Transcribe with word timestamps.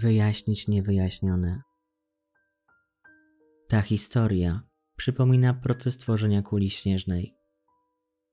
Wyjaśnić 0.00 0.68
niewyjaśnione. 0.68 1.62
Ta 3.68 3.82
historia 3.82 4.62
przypomina 4.96 5.54
proces 5.54 5.98
tworzenia 5.98 6.42
kuli 6.42 6.70
śnieżnej. 6.70 7.34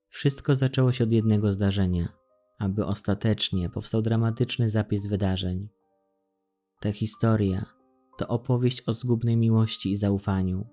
Wszystko 0.09 0.55
zaczęło 0.55 0.91
się 0.91 1.03
od 1.03 1.11
jednego 1.11 1.51
zdarzenia, 1.51 2.07
aby 2.59 2.85
ostatecznie 2.85 3.69
powstał 3.69 4.01
dramatyczny 4.01 4.69
zapis 4.69 5.07
wydarzeń. 5.07 5.69
Ta 6.81 6.91
historia 6.91 7.65
to 8.17 8.27
opowieść 8.27 8.83
o 8.87 8.93
zgubnej 8.93 9.37
miłości 9.37 9.91
i 9.91 9.95
zaufaniu. 9.95 10.67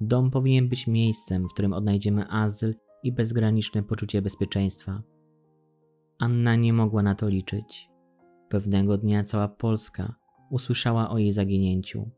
Dom 0.00 0.30
powinien 0.30 0.68
być 0.68 0.86
miejscem, 0.86 1.48
w 1.48 1.52
którym 1.52 1.72
odnajdziemy 1.72 2.28
azyl 2.28 2.74
i 3.02 3.12
bezgraniczne 3.12 3.82
poczucie 3.82 4.22
bezpieczeństwa. 4.22 5.02
Anna 6.18 6.56
nie 6.56 6.72
mogła 6.72 7.02
na 7.02 7.14
to 7.14 7.28
liczyć. 7.28 7.93
Pewnego 8.54 8.98
dnia 8.98 9.24
cała 9.24 9.48
Polska 9.48 10.14
usłyszała 10.50 11.10
o 11.10 11.18
jej 11.18 11.32
zaginięciu. 11.32 12.10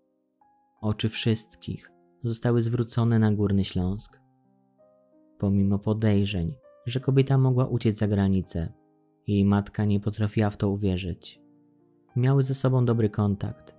Oczy 0.81 1.09
wszystkich 1.09 1.93
zostały 2.23 2.63
zwrócone 2.63 3.19
na 3.19 3.33
Górny 3.33 3.65
Śląsk. 3.65 4.21
Pomimo 5.39 5.79
podejrzeń, 5.79 6.55
że 6.87 7.01
kobieta 7.01 7.39
mogła 7.39 7.67
uciec 7.67 7.99
za 7.99 8.09
granicę, 8.09 8.73
jej 9.27 9.45
matka 9.45 9.85
nie 9.85 10.01
potrafiła 10.01 10.51
w 10.51 10.57
to 10.57 10.71
uwierzyć. 10.71 11.41
Miały 12.17 12.43
ze 12.43 12.55
sobą 12.55 12.85
dobry 12.85 13.11
kontakt, 13.11 13.75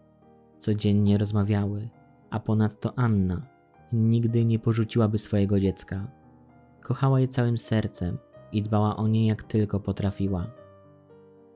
codziennie 0.58 1.18
rozmawiały, 1.18 1.90
a 2.30 2.40
ponadto 2.40 3.00
Anna 3.00 3.48
nigdy 3.94 4.46
nie 4.46 4.60
porzuciłaby 4.60 5.18
swojego 5.18 5.60
dziecka. 5.60 6.12
Kochała 6.82 7.20
je 7.20 7.28
całym 7.28 7.58
sercem 7.58 8.18
i 8.52 8.62
dbała 8.62 8.96
o 8.96 9.08
nie 9.08 9.28
jak 9.28 9.44
tylko 9.44 9.80
potrafiła. 9.80 10.57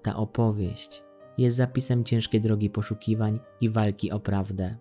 Ta 0.02 0.16
opowieść 0.16 1.04
jest 1.38 1.58
zapisem 1.58 2.04
ciężkiej 2.04 2.42
drogi 2.42 2.70
poszukiwań 2.70 3.40
i 3.62 3.70
walki 3.70 4.12
o 4.12 4.20
prawdę. 4.20 4.78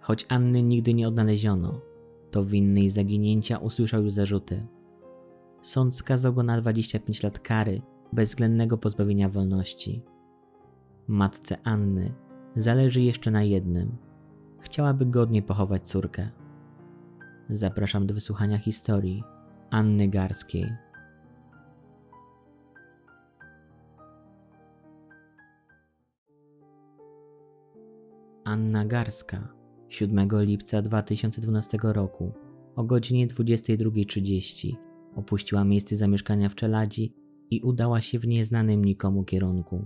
Choć 0.00 0.26
Anny 0.28 0.62
nigdy 0.62 0.94
nie 0.94 1.08
odnaleziono, 1.08 1.80
to 2.30 2.44
winny 2.44 2.80
jej 2.80 2.88
zaginięcia 2.88 3.58
usłyszał 3.58 4.02
już 4.02 4.12
zarzuty. 4.12 4.66
Sąd 5.62 5.94
skazał 5.94 6.34
go 6.34 6.42
na 6.42 6.60
25 6.60 7.22
lat 7.22 7.38
kary 7.38 7.82
bezwzględnego 8.12 8.78
pozbawienia 8.78 9.28
wolności. 9.28 10.02
Matce 11.06 11.56
Anny 11.64 12.14
zależy 12.56 13.02
jeszcze 13.02 13.30
na 13.30 13.42
jednym. 13.42 13.96
Chciałaby 14.60 15.06
godnie 15.06 15.42
pochować 15.42 15.88
córkę. 15.88 16.30
Zapraszam 17.50 18.06
do 18.06 18.14
wysłuchania 18.14 18.58
historii 18.58 19.24
Anny 19.70 20.08
Garskiej. 20.08 20.87
Anna 28.48 28.84
Garska 28.84 29.48
7 29.88 30.28
lipca 30.40 30.82
2012 30.82 31.78
roku 31.82 32.32
o 32.76 32.84
godzinie 32.84 33.26
22.30 33.26 34.76
opuściła 35.16 35.64
miejsce 35.64 35.96
zamieszkania 35.96 36.48
w 36.48 36.54
Czeladzi 36.54 37.14
i 37.50 37.60
udała 37.60 38.00
się 38.00 38.18
w 38.18 38.26
nieznanym 38.26 38.84
nikomu 38.84 39.24
kierunku. 39.24 39.84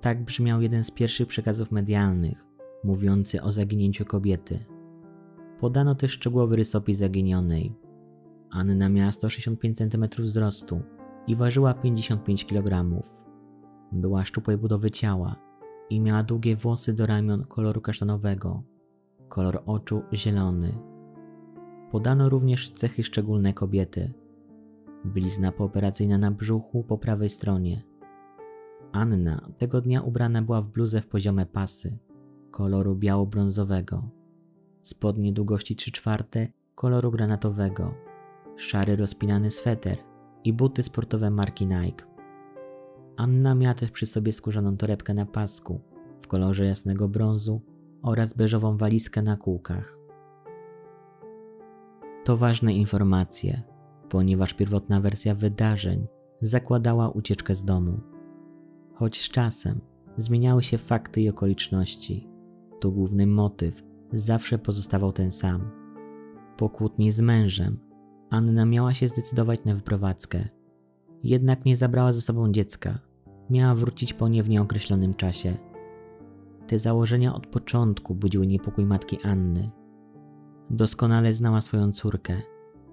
Tak 0.00 0.24
brzmiał 0.24 0.62
jeden 0.62 0.84
z 0.84 0.90
pierwszych 0.90 1.28
przekazów 1.28 1.72
medialnych, 1.72 2.46
mówiący 2.84 3.42
o 3.42 3.52
zaginięciu 3.52 4.04
kobiety. 4.04 4.64
Podano 5.60 5.94
też 5.94 6.10
szczegółowy 6.10 6.56
rysopis 6.56 6.98
zaginionej. 6.98 7.74
Anna 8.50 8.88
miała 8.88 9.12
165 9.12 9.78
cm 9.78 10.06
wzrostu 10.18 10.82
i 11.26 11.36
ważyła 11.36 11.74
55 11.74 12.46
kg. 12.46 12.84
Była 13.92 14.24
szczupłej 14.24 14.56
budowy 14.56 14.90
ciała 14.90 15.45
i 15.90 16.00
miała 16.00 16.22
długie 16.22 16.56
włosy 16.56 16.94
do 16.94 17.06
ramion 17.06 17.44
koloru 17.44 17.80
kasztanowego, 17.80 18.62
kolor 19.28 19.62
oczu 19.66 20.02
zielony. 20.12 20.78
Podano 21.90 22.28
również 22.28 22.70
cechy 22.70 23.04
szczególne 23.04 23.52
kobiety. 23.52 24.12
Blizna 25.04 25.52
pooperacyjna 25.52 26.18
na 26.18 26.30
brzuchu 26.30 26.84
po 26.84 26.98
prawej 26.98 27.28
stronie. 27.28 27.82
Anna 28.92 29.48
tego 29.58 29.80
dnia 29.80 30.02
ubrana 30.02 30.42
była 30.42 30.62
w 30.62 30.68
bluzę 30.68 31.00
w 31.00 31.06
poziome 31.06 31.46
pasy, 31.46 31.98
koloru 32.50 32.96
biało-brązowego, 32.96 34.02
spodnie 34.82 35.32
długości 35.32 35.76
3 35.76 35.92
czwarte 35.92 36.48
koloru 36.74 37.10
granatowego, 37.10 37.94
szary 38.56 38.96
rozpinany 38.96 39.50
sweter 39.50 39.98
i 40.44 40.52
buty 40.52 40.82
sportowe 40.82 41.30
marki 41.30 41.66
Nike. 41.66 42.15
Anna 43.16 43.54
miała 43.54 43.74
też 43.74 43.90
przy 43.90 44.06
sobie 44.06 44.32
skórzaną 44.32 44.76
torebkę 44.76 45.14
na 45.14 45.26
pasku 45.26 45.80
w 46.20 46.28
kolorze 46.28 46.66
jasnego 46.66 47.08
brązu 47.08 47.60
oraz 48.02 48.34
beżową 48.34 48.76
walizkę 48.76 49.22
na 49.22 49.36
kółkach. 49.36 49.98
To 52.24 52.36
ważne 52.36 52.74
informacje, 52.74 53.62
ponieważ 54.08 54.54
pierwotna 54.54 55.00
wersja 55.00 55.34
wydarzeń 55.34 56.06
zakładała 56.40 57.10
ucieczkę 57.10 57.54
z 57.54 57.64
domu. 57.64 58.00
Choć 58.94 59.20
z 59.20 59.28
czasem 59.28 59.80
zmieniały 60.16 60.62
się 60.62 60.78
fakty 60.78 61.20
i 61.20 61.28
okoliczności, 61.28 62.28
to 62.80 62.90
główny 62.90 63.26
motyw 63.26 63.82
zawsze 64.12 64.58
pozostawał 64.58 65.12
ten 65.12 65.32
sam. 65.32 65.70
Po 66.56 66.68
kłótni 66.68 67.12
z 67.12 67.20
mężem 67.20 67.78
Anna 68.30 68.64
miała 68.64 68.94
się 68.94 69.08
zdecydować 69.08 69.64
na 69.64 69.74
wyprowadzkę, 69.74 70.48
jednak 71.22 71.64
nie 71.64 71.76
zabrała 71.76 72.12
ze 72.12 72.20
sobą 72.20 72.52
dziecka. 72.52 73.05
Miała 73.50 73.74
wrócić 73.74 74.12
po 74.12 74.28
nie 74.28 74.42
w 74.42 74.48
nieokreślonym 74.48 75.14
czasie. 75.14 75.54
Te 76.66 76.78
założenia 76.78 77.34
od 77.34 77.46
początku 77.46 78.14
budziły 78.14 78.46
niepokój 78.46 78.86
matki 78.86 79.18
Anny. 79.22 79.70
Doskonale 80.70 81.32
znała 81.32 81.60
swoją 81.60 81.92
córkę 81.92 82.42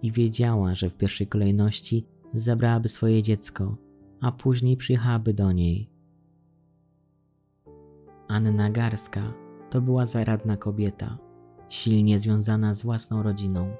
i 0.01 0.11
wiedziała, 0.11 0.75
że 0.75 0.89
w 0.89 0.97
pierwszej 0.97 1.27
kolejności 1.27 2.05
zabrałaby 2.33 2.89
swoje 2.89 3.23
dziecko, 3.23 3.77
a 4.21 4.31
później 4.31 4.77
przyjechałaby 4.77 5.33
do 5.33 5.51
niej. 5.51 5.89
Anna 8.27 8.69
Garska 8.69 9.33
to 9.69 9.81
była 9.81 10.05
zaradna 10.05 10.57
kobieta, 10.57 11.17
silnie 11.69 12.19
związana 12.19 12.73
z 12.73 12.83
własną 12.83 13.23
rodziną. 13.23 13.75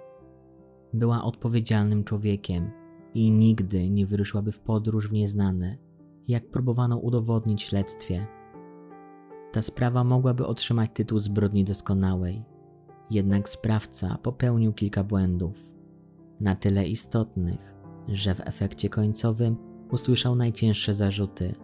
Była 0.94 1.24
odpowiedzialnym 1.24 2.04
człowiekiem 2.04 2.72
i 3.14 3.32
nigdy 3.32 3.90
nie 3.90 4.06
wyruszyłaby 4.06 4.52
w 4.52 4.60
podróż 4.60 5.10
w 5.10 5.14
nieznane, 5.14 5.78
jak 6.28 6.50
próbowano 6.50 6.98
udowodnić 6.98 7.62
śledztwie. 7.64 8.28
Ta 9.52 9.62
sprawa 9.62 10.04
mogłaby 10.04 10.48
otrzymać 10.48 10.90
tytuł 10.94 11.20
zbrodni 11.20 11.64
doskonałej, 11.64 12.44
jednak 13.10 13.50
sprawca 13.50 14.18
popełnił 14.18 14.74
kilka 14.74 15.04
błędów, 15.04 15.74
na 16.40 16.56
tyle 16.56 16.88
istotnych, 16.88 17.76
że 18.08 18.36
w 18.36 18.48
efekcie 18.48 18.90
końcowym 18.90 19.56
usłyszał 19.92 20.36
najcięższe 20.36 20.94
zarzuty, 20.94 21.56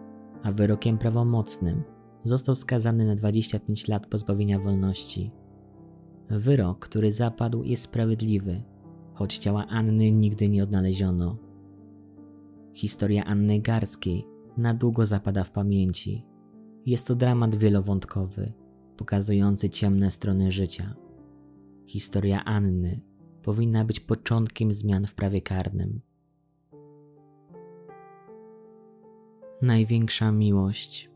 a 0.42 0.52
wyrokiem 0.52 0.98
prawomocnym 0.98 1.82
został 2.24 2.54
skazany 2.54 3.06
na 3.06 3.14
25 3.14 3.88
lat 3.88 4.06
pozbawienia 4.06 4.58
wolności. 4.58 5.30
Wyrok, 6.28 6.78
który 6.78 7.12
zapadł, 7.12 7.62
jest 7.62 7.82
sprawiedliwy, 7.82 8.62
choć 9.14 9.38
ciała 9.38 9.66
Anny 9.66 10.10
nigdy 10.10 10.48
nie 10.48 10.62
odnaleziono. 10.62 11.36
Historia 12.72 13.24
Anny 13.24 13.60
Garskiej 13.60 14.24
na 14.56 14.74
długo 14.74 15.06
zapada 15.06 15.44
w 15.44 15.50
pamięci. 15.50 16.26
Jest 16.86 17.06
to 17.06 17.14
dramat 17.14 17.56
wielowątkowy, 17.56 18.52
pokazujący 18.96 19.70
ciemne 19.70 20.10
strony 20.10 20.52
życia. 20.52 20.94
Historia 21.86 22.44
Anny 22.44 23.00
powinna 23.42 23.84
być 23.84 24.00
początkiem 24.00 24.72
zmian 24.72 25.06
w 25.06 25.14
prawie 25.14 25.42
karnym. 25.42 26.00
Największa 29.62 30.32
miłość. 30.32 31.10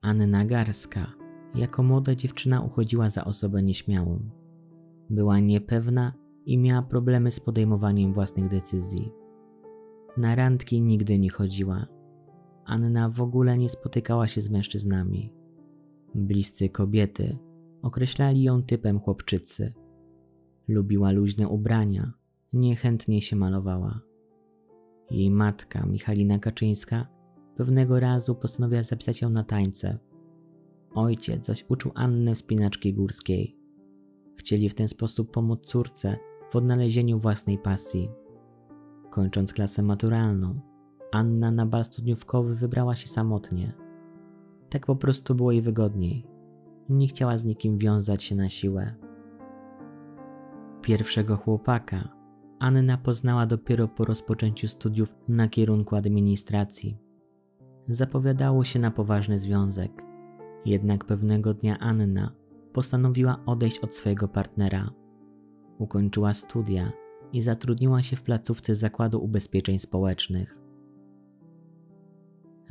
Anna 0.00 0.44
Garska 0.44 1.12
jako 1.54 1.82
młoda 1.82 2.14
dziewczyna 2.14 2.60
uchodziła 2.60 3.10
za 3.10 3.24
osobę 3.24 3.62
nieśmiałą. 3.62 4.30
Była 5.10 5.38
niepewna 5.38 6.12
i 6.46 6.58
miała 6.58 6.82
problemy 6.82 7.30
z 7.30 7.40
podejmowaniem 7.40 8.12
własnych 8.12 8.48
decyzji. 8.48 9.21
Na 10.16 10.34
randki 10.34 10.80
nigdy 10.80 11.18
nie 11.18 11.30
chodziła. 11.30 11.86
Anna 12.64 13.08
w 13.08 13.20
ogóle 13.20 13.58
nie 13.58 13.68
spotykała 13.68 14.28
się 14.28 14.40
z 14.40 14.50
mężczyznami. 14.50 15.32
Bliscy 16.14 16.68
kobiety 16.68 17.38
określali 17.82 18.42
ją 18.42 18.62
typem 18.62 19.00
chłopczycy. 19.00 19.72
Lubiła 20.68 21.12
luźne 21.12 21.48
ubrania, 21.48 22.12
niechętnie 22.52 23.22
się 23.22 23.36
malowała. 23.36 24.00
Jej 25.10 25.30
matka, 25.30 25.86
Michalina 25.86 26.38
Kaczyńska, 26.38 27.06
pewnego 27.56 28.00
razu 28.00 28.34
postanowiła 28.34 28.82
zapisać 28.82 29.22
ją 29.22 29.30
na 29.30 29.44
tańce. 29.44 29.98
Ojciec 30.94 31.46
zaś 31.46 31.64
uczył 31.68 31.92
Annę 31.94 32.34
wspinaczki 32.34 32.94
górskiej. 32.94 33.56
Chcieli 34.36 34.68
w 34.68 34.74
ten 34.74 34.88
sposób 34.88 35.30
pomóc 35.30 35.66
córce 35.66 36.16
w 36.50 36.56
odnalezieniu 36.56 37.18
własnej 37.18 37.58
pasji. 37.58 38.10
Kończąc 39.12 39.52
klasę 39.52 39.82
maturalną, 39.82 40.60
Anna 41.12 41.50
na 41.50 41.66
bal 41.66 41.84
studniówkowy 41.84 42.54
wybrała 42.54 42.96
się 42.96 43.08
samotnie. 43.08 43.72
Tak 44.70 44.86
po 44.86 44.96
prostu 44.96 45.34
było 45.34 45.52
jej 45.52 45.62
wygodniej. 45.62 46.26
Nie 46.88 47.06
chciała 47.06 47.38
z 47.38 47.44
nikim 47.44 47.78
wiązać 47.78 48.22
się 48.22 48.34
na 48.36 48.48
siłę. 48.48 48.94
Pierwszego 50.82 51.36
chłopaka 51.36 52.08
Anna 52.58 52.98
poznała 52.98 53.46
dopiero 53.46 53.88
po 53.88 54.04
rozpoczęciu 54.04 54.68
studiów 54.68 55.14
na 55.28 55.48
kierunku 55.48 55.96
administracji. 55.96 56.98
Zapowiadało 57.88 58.64
się 58.64 58.78
na 58.78 58.90
poważny 58.90 59.38
związek. 59.38 60.02
Jednak 60.64 61.04
pewnego 61.04 61.54
dnia 61.54 61.78
Anna 61.78 62.32
postanowiła 62.72 63.42
odejść 63.46 63.78
od 63.78 63.94
swojego 63.94 64.28
partnera. 64.28 64.90
Ukończyła 65.78 66.34
studia 66.34 66.92
i 67.32 67.42
zatrudniła 67.42 68.02
się 68.02 68.16
w 68.16 68.22
placówce 68.22 68.76
Zakładu 68.76 69.24
Ubezpieczeń 69.24 69.78
Społecznych. 69.78 70.58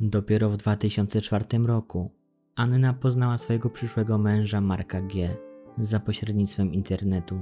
Dopiero 0.00 0.50
w 0.50 0.56
2004 0.56 1.44
roku 1.66 2.10
Anna 2.56 2.92
poznała 2.92 3.38
swojego 3.38 3.70
przyszłego 3.70 4.18
męża 4.18 4.60
Marka 4.60 5.02
G. 5.02 5.36
za 5.78 6.00
pośrednictwem 6.00 6.72
internetu. 6.72 7.38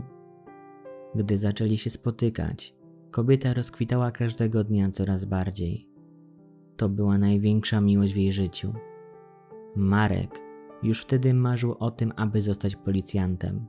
Gdy 1.14 1.38
zaczęli 1.38 1.78
się 1.78 1.90
spotykać, 1.90 2.74
kobieta 3.10 3.54
rozkwitała 3.54 4.10
każdego 4.10 4.64
dnia 4.64 4.90
coraz 4.90 5.24
bardziej. 5.24 5.88
To 6.76 6.88
była 6.88 7.18
największa 7.18 7.80
miłość 7.80 8.12
w 8.12 8.16
jej 8.16 8.32
życiu. 8.32 8.72
Marek 9.76 10.40
już 10.82 11.02
wtedy 11.02 11.34
marzył 11.34 11.76
o 11.78 11.90
tym, 11.90 12.12
aby 12.16 12.40
zostać 12.40 12.76
policjantem. 12.76 13.66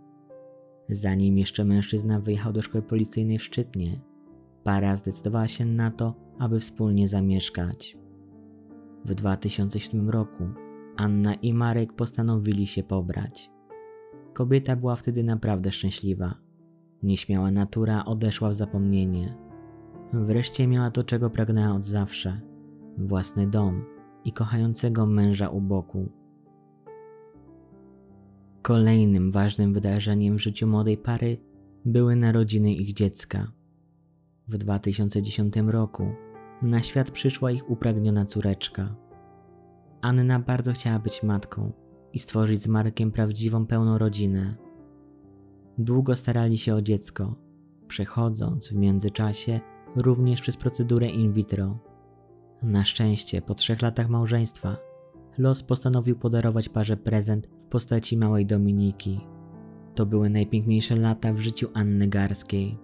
Zanim 0.90 1.38
jeszcze 1.38 1.66
mężczyzna 1.66 2.20
wyjechał 2.20 2.54
do 2.54 2.62
szkoły 2.62 2.82
policyjnej 2.82 3.38
w 3.38 3.44
Szczytnie, 3.44 4.02
para 4.64 4.96
zdecydowała 4.96 5.48
się 5.48 5.66
na 5.66 5.92
to, 5.92 6.16
aby 6.40 6.60
wspólnie 6.60 7.08
zamieszkać. 7.08 7.98
W 9.06 9.16
2007 9.16 10.10
roku 10.10 10.44
Anna 10.98 11.34
i 11.34 11.54
Marek 11.54 11.94
postanowili 11.94 12.68
się 12.68 12.84
pobrać. 12.84 13.52
Kobieta 14.34 14.76
była 14.76 14.96
wtedy 14.96 15.24
naprawdę 15.24 15.72
szczęśliwa. 15.72 16.36
Nieśmiała 17.04 17.52
natura 17.52 18.06
odeszła 18.06 18.50
w 18.50 18.54
zapomnienie. 18.54 19.38
Wreszcie 20.14 20.68
miała 20.68 20.92
to, 20.92 21.04
czego 21.04 21.30
pragnęła 21.30 21.76
od 21.76 21.86
zawsze 21.86 22.42
własny 22.98 23.48
dom 23.48 23.86
i 24.26 24.32
kochającego 24.32 25.06
męża 25.06 25.50
u 25.50 25.62
boku. 25.62 26.21
Kolejnym 28.62 29.32
ważnym 29.32 29.74
wydarzeniem 29.74 30.38
w 30.38 30.42
życiu 30.42 30.68
młodej 30.68 30.98
pary 30.98 31.38
były 31.86 32.16
narodziny 32.16 32.74
ich 32.74 32.94
dziecka. 32.94 33.52
W 34.48 34.58
2010 34.58 35.56
roku 35.68 36.12
na 36.62 36.82
świat 36.82 37.12
przyszła 37.12 37.52
ich 37.52 37.70
upragniona 37.70 38.26
córeczka. 38.26 38.96
Anna 40.02 40.40
bardzo 40.40 40.74
chciała 40.74 41.00
być 41.00 41.24
matką 41.24 41.72
i 42.14 42.20
stworzyć 42.20 42.62
z 42.62 42.68
Markiem 42.68 43.12
prawdziwą, 43.12 43.66
pełną 43.66 43.98
rodzinę. 43.98 44.56
Długo 45.78 46.16
starali 46.16 46.58
się 46.58 46.76
o 46.76 46.82
dziecko, 46.82 47.36
przechodząc 47.88 48.70
w 48.70 48.76
międzyczasie 48.76 49.60
również 49.96 50.42
przez 50.42 50.58
procedurę 50.58 51.10
in 51.10 51.34
vitro. 51.34 51.80
Na 52.64 52.84
szczęście, 52.84 53.42
po 53.42 53.56
trzech 53.56 53.82
latach 53.82 54.10
małżeństwa, 54.10 54.78
los 55.38 55.64
postanowił 55.64 56.16
podarować 56.16 56.70
parze 56.70 56.98
prezent 56.98 57.61
postaci 57.72 58.18
małej 58.18 58.46
Dominiki. 58.46 59.20
To 59.96 60.06
były 60.06 60.30
najpiękniejsze 60.30 60.96
lata 60.96 61.34
w 61.34 61.40
życiu 61.40 61.68
Anny 61.74 62.08
Garskiej. 62.08 62.78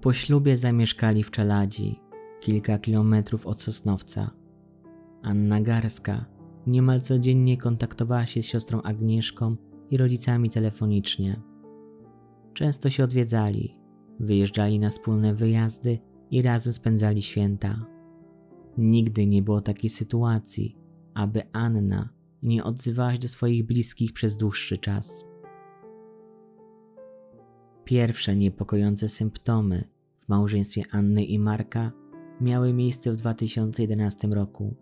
Po 0.00 0.12
ślubie 0.12 0.56
zamieszkali 0.56 1.22
w 1.22 1.30
Czeladzi, 1.30 2.00
kilka 2.40 2.78
kilometrów 2.78 3.46
od 3.46 3.62
Sosnowca. 3.62 4.30
Anna 5.22 5.60
Garska 5.60 6.24
niemal 6.66 7.00
codziennie 7.00 7.58
kontaktowała 7.58 8.26
się 8.26 8.42
z 8.42 8.46
siostrą 8.46 8.82
Agnieszką 8.82 9.56
i 9.90 9.96
rodzicami 9.96 10.50
telefonicznie. 10.50 11.40
Często 12.54 12.90
się 12.90 13.04
odwiedzali, 13.04 13.78
wyjeżdżali 14.20 14.78
na 14.78 14.90
wspólne 14.90 15.34
wyjazdy 15.34 15.98
i 16.30 16.42
razem 16.42 16.72
spędzali 16.72 17.22
święta. 17.22 17.86
Nigdy 18.78 19.26
nie 19.26 19.42
było 19.42 19.60
takiej 19.60 19.90
sytuacji, 19.90 20.76
aby 21.14 21.42
Anna 21.52 22.19
nie 22.42 22.64
odzywała 22.64 23.12
się 23.12 23.18
do 23.18 23.28
swoich 23.28 23.66
bliskich 23.66 24.12
przez 24.12 24.36
dłuższy 24.36 24.78
czas. 24.78 25.24
Pierwsze 27.84 28.36
niepokojące 28.36 29.08
symptomy 29.08 29.84
w 30.18 30.28
małżeństwie 30.28 30.82
Anny 30.90 31.24
i 31.24 31.38
Marka 31.38 31.92
miały 32.40 32.72
miejsce 32.72 33.12
w 33.12 33.16
2011 33.16 34.28
roku. 34.28 34.76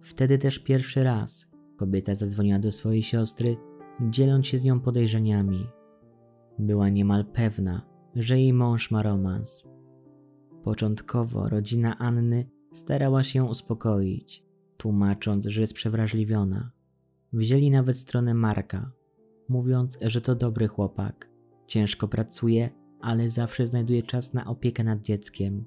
Wtedy 0.00 0.38
też 0.38 0.58
pierwszy 0.58 1.04
raz 1.04 1.46
kobieta 1.76 2.14
zadzwoniła 2.14 2.58
do 2.58 2.72
swojej 2.72 3.02
siostry, 3.02 3.56
dzieląc 4.10 4.46
się 4.46 4.58
z 4.58 4.64
nią 4.64 4.80
podejrzeniami. 4.80 5.66
Była 6.58 6.88
niemal 6.88 7.24
pewna, 7.24 7.86
że 8.14 8.38
jej 8.38 8.52
mąż 8.52 8.90
ma 8.90 9.02
romans. 9.02 9.64
Początkowo 10.64 11.48
rodzina 11.48 11.98
Anny 11.98 12.50
starała 12.72 13.22
się 13.22 13.38
ją 13.38 13.46
uspokoić, 13.46 14.44
tłumacząc, 14.76 15.46
że 15.46 15.60
jest 15.60 15.74
przewrażliwiona. 15.74 16.75
Wzięli 17.36 17.70
nawet 17.70 17.98
stronę 17.98 18.34
Marka, 18.34 18.92
mówiąc, 19.48 19.98
że 20.02 20.20
to 20.20 20.34
dobry 20.34 20.68
chłopak, 20.68 21.30
ciężko 21.66 22.08
pracuje, 22.08 22.70
ale 23.00 23.30
zawsze 23.30 23.66
znajduje 23.66 24.02
czas 24.02 24.34
na 24.34 24.46
opiekę 24.46 24.84
nad 24.84 25.00
dzieckiem. 25.00 25.64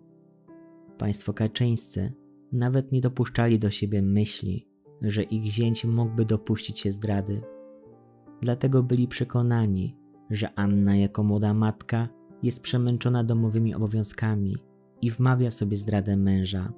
Państwo 0.98 1.34
kaczyńscy 1.34 2.14
nawet 2.52 2.92
nie 2.92 3.02
dopuszczali 3.02 3.60
do 3.60 3.72
siebie 3.72 4.02
myśli, 4.02 4.68
że 5.02 5.24
ich 5.24 5.46
zięć 5.46 5.86
mógłby 5.86 6.26
dopuścić 6.26 6.80
się 6.80 6.92
zdrady. 6.92 7.42
Dlatego 8.42 8.84
byli 8.84 9.08
przekonani, 9.08 9.98
że 10.30 10.54
Anna 10.56 10.98
jako 10.98 11.24
młoda 11.24 11.54
matka 11.54 12.10
jest 12.44 12.62
przemęczona 12.62 13.24
domowymi 13.24 13.76
obowiązkami 13.76 14.58
i 15.02 15.12
wmawia 15.12 15.52
sobie 15.52 15.78
zdradę 15.78 16.18
męża. 16.18 16.74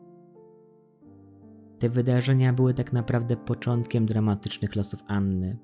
Te 1.82 1.90
wydarzenia 1.90 2.54
były 2.54 2.74
tak 2.74 2.94
naprawdę 2.94 3.38
początkiem 3.38 4.06
dramatycznych 4.06 4.76
losów 4.76 5.04
Anny. 5.08 5.58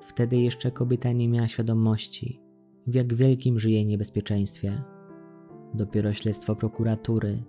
Wtedy 0.00 0.36
jeszcze 0.36 0.70
kobieta 0.70 1.12
nie 1.12 1.28
miała 1.28 1.48
świadomości, 1.48 2.40
w 2.86 2.94
jak 2.94 3.14
wielkim 3.14 3.58
żyje 3.58 3.84
niebezpieczeństwie. 3.84 4.82
Dopiero 5.74 6.12
śledztwo 6.12 6.56
prokuratury 6.56 7.42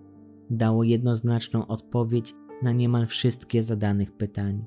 dało 0.50 0.84
jednoznaczną 0.84 1.67
odpowiedź 1.67 2.34
na 2.62 2.72
niemal 2.72 3.06
wszystkie 3.06 3.63
zadanych 3.63 4.12
pytań. 4.12 4.65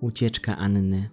Ucieczka 0.00 0.56
Anny 0.56 1.10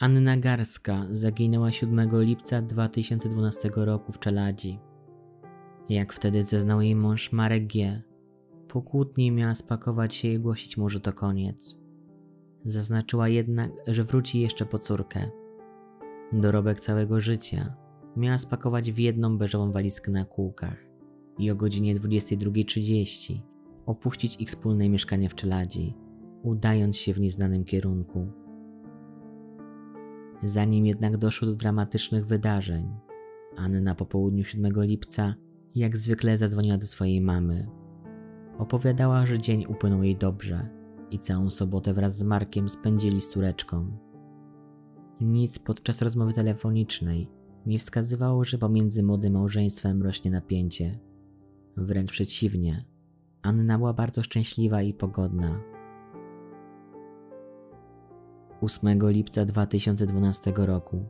Anna 0.00 0.36
Garska 0.36 1.06
zaginęła 1.10 1.72
7 1.72 2.22
lipca 2.22 2.62
2012 2.62 3.70
roku 3.74 4.12
w 4.12 4.18
Czeladzi. 4.18 4.78
Jak 5.88 6.12
wtedy 6.12 6.44
zeznał 6.44 6.80
jej 6.80 6.96
mąż 6.96 7.32
Marek 7.32 7.66
G., 7.66 8.02
po 8.68 8.82
kłótni 8.82 9.32
miała 9.32 9.54
spakować 9.54 10.14
się 10.14 10.28
i 10.28 10.38
głosić 10.38 10.76
mu, 10.76 10.88
że 10.88 11.00
to 11.00 11.12
koniec. 11.12 11.78
Zaznaczyła 12.64 13.28
jednak, 13.28 13.70
że 13.86 14.04
wróci 14.04 14.40
jeszcze 14.40 14.66
po 14.66 14.78
córkę. 14.78 15.30
Dorobek 16.32 16.80
całego 16.80 17.20
życia 17.20 17.76
miała 18.16 18.38
spakować 18.38 18.92
w 18.92 18.98
jedną 18.98 19.38
beżową 19.38 19.72
walizkę 19.72 20.10
na 20.10 20.24
kółkach 20.24 20.86
i 21.38 21.50
o 21.50 21.56
godzinie 21.56 21.94
22.30 21.94 23.38
opuścić 23.86 24.36
ich 24.36 24.48
wspólne 24.48 24.88
mieszkanie 24.88 25.28
w 25.28 25.34
Czeladzi, 25.34 25.94
udając 26.42 26.96
się 26.96 27.12
w 27.12 27.20
nieznanym 27.20 27.64
kierunku. 27.64 28.39
Zanim 30.42 30.86
jednak 30.86 31.16
doszło 31.16 31.48
do 31.48 31.54
dramatycznych 31.54 32.26
wydarzeń, 32.26 32.88
Anna 33.56 33.94
po 33.94 34.06
południu 34.06 34.44
7 34.44 34.72
lipca 34.76 35.34
jak 35.74 35.96
zwykle 35.96 36.38
zadzwoniła 36.38 36.78
do 36.78 36.86
swojej 36.86 37.20
mamy. 37.20 37.68
Opowiadała, 38.58 39.26
że 39.26 39.38
dzień 39.38 39.66
upłynął 39.68 40.02
jej 40.02 40.16
dobrze 40.16 40.68
i 41.10 41.18
całą 41.18 41.50
sobotę 41.50 41.94
wraz 41.94 42.16
z 42.16 42.22
Markiem 42.22 42.68
spędzili 42.68 43.20
z 43.20 43.28
córeczką. 43.28 43.98
Nic 45.20 45.58
podczas 45.58 46.02
rozmowy 46.02 46.32
telefonicznej 46.32 47.28
nie 47.66 47.78
wskazywało, 47.78 48.44
że 48.44 48.58
pomiędzy 48.58 49.02
młodym 49.02 49.32
małżeństwem 49.32 50.02
rośnie 50.02 50.30
napięcie. 50.30 50.98
Wręcz 51.76 52.10
przeciwnie, 52.12 52.84
Anna 53.42 53.78
była 53.78 53.92
bardzo 53.92 54.22
szczęśliwa 54.22 54.82
i 54.82 54.94
pogodna. 54.94 55.60
8 58.60 59.10
lipca 59.10 59.44
2012 59.44 60.52
roku, 60.56 61.04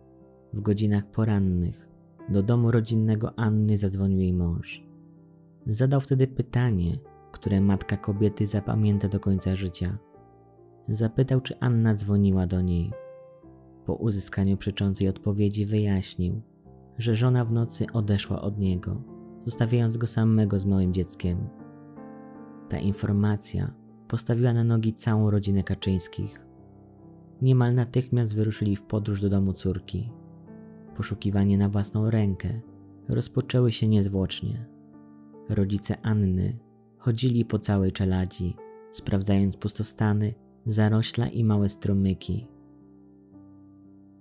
w 0.53 0.61
godzinach 0.61 1.07
porannych, 1.07 1.89
do 2.29 2.43
domu 2.43 2.71
rodzinnego 2.71 3.39
Anny 3.39 3.79
zadzwonił 3.79 4.19
jej 4.19 4.33
mąż. 4.33 4.87
Zadał 5.67 6.01
wtedy 6.01 6.27
pytanie, 6.27 6.99
które 7.33 7.61
matka 7.61 7.97
kobiety 7.97 8.47
zapamięta 8.47 9.09
do 9.09 9.21
końca 9.21 9.57
życia. 9.57 9.99
Zapytał, 10.89 11.41
czy 11.41 11.59
Anna 11.61 11.95
dzwoniła 11.95 12.47
do 12.47 12.61
niej. 12.61 12.93
Po 13.87 13.95
uzyskaniu 13.95 14.57
przeczącej 14.57 15.09
odpowiedzi 15.09 15.67
wyjaśnił, 15.67 16.43
że 16.99 17.15
żona 17.15 17.45
w 17.45 17.53
nocy 17.53 17.87
odeszła 17.93 18.43
od 18.43 18.59
niego, 18.59 19.03
zostawiając 19.45 19.97
go 19.97 20.07
samego 20.07 20.59
z 20.59 20.67
małym 20.67 20.93
dzieckiem. 20.93 21.49
Ta 22.69 22.79
informacja 22.79 23.75
postawiła 24.09 24.53
na 24.53 24.65
nogi 24.65 24.93
całą 24.93 25.31
rodzinę 25.31 25.63
Kaczyńskich. 25.63 26.50
Niemal 27.43 27.75
natychmiast 27.75 28.35
wyruszyli 28.35 28.77
w 28.77 28.83
podróż 28.83 29.21
do 29.21 29.29
domu 29.29 29.53
córki. 29.53 30.13
Poszukiwanie 30.97 31.59
na 31.59 31.69
własną 31.69 32.11
rękę 32.11 32.61
rozpoczęły 33.09 33.73
się 33.73 33.89
niezwłocznie. 33.89 34.67
Rodzice 35.49 36.01
Anny 36.03 36.59
chodzili 36.99 37.45
po 37.45 37.59
całej 37.59 37.93
czeladzi, 37.93 38.55
sprawdzając 38.91 39.57
pustostany, 39.57 40.35
zarośla 40.67 41.29
i 41.29 41.45
małe 41.45 41.69
stromyki. 41.69 42.47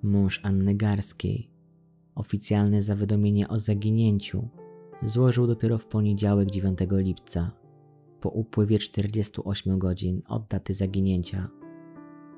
Mąż 0.03 0.39
Anny 0.43 0.75
Garskiej 0.75 1.49
oficjalne 2.15 2.81
zawiadomienie 2.81 3.47
o 3.47 3.59
zaginięciu 3.59 4.47
złożył 5.03 5.47
dopiero 5.47 5.77
w 5.77 5.85
poniedziałek 5.85 6.51
9 6.51 6.79
lipca, 6.91 7.51
po 8.21 8.29
upływie 8.29 8.77
48 8.77 9.79
godzin 9.79 10.21
od 10.27 10.47
daty 10.47 10.73
zaginięcia. 10.73 11.58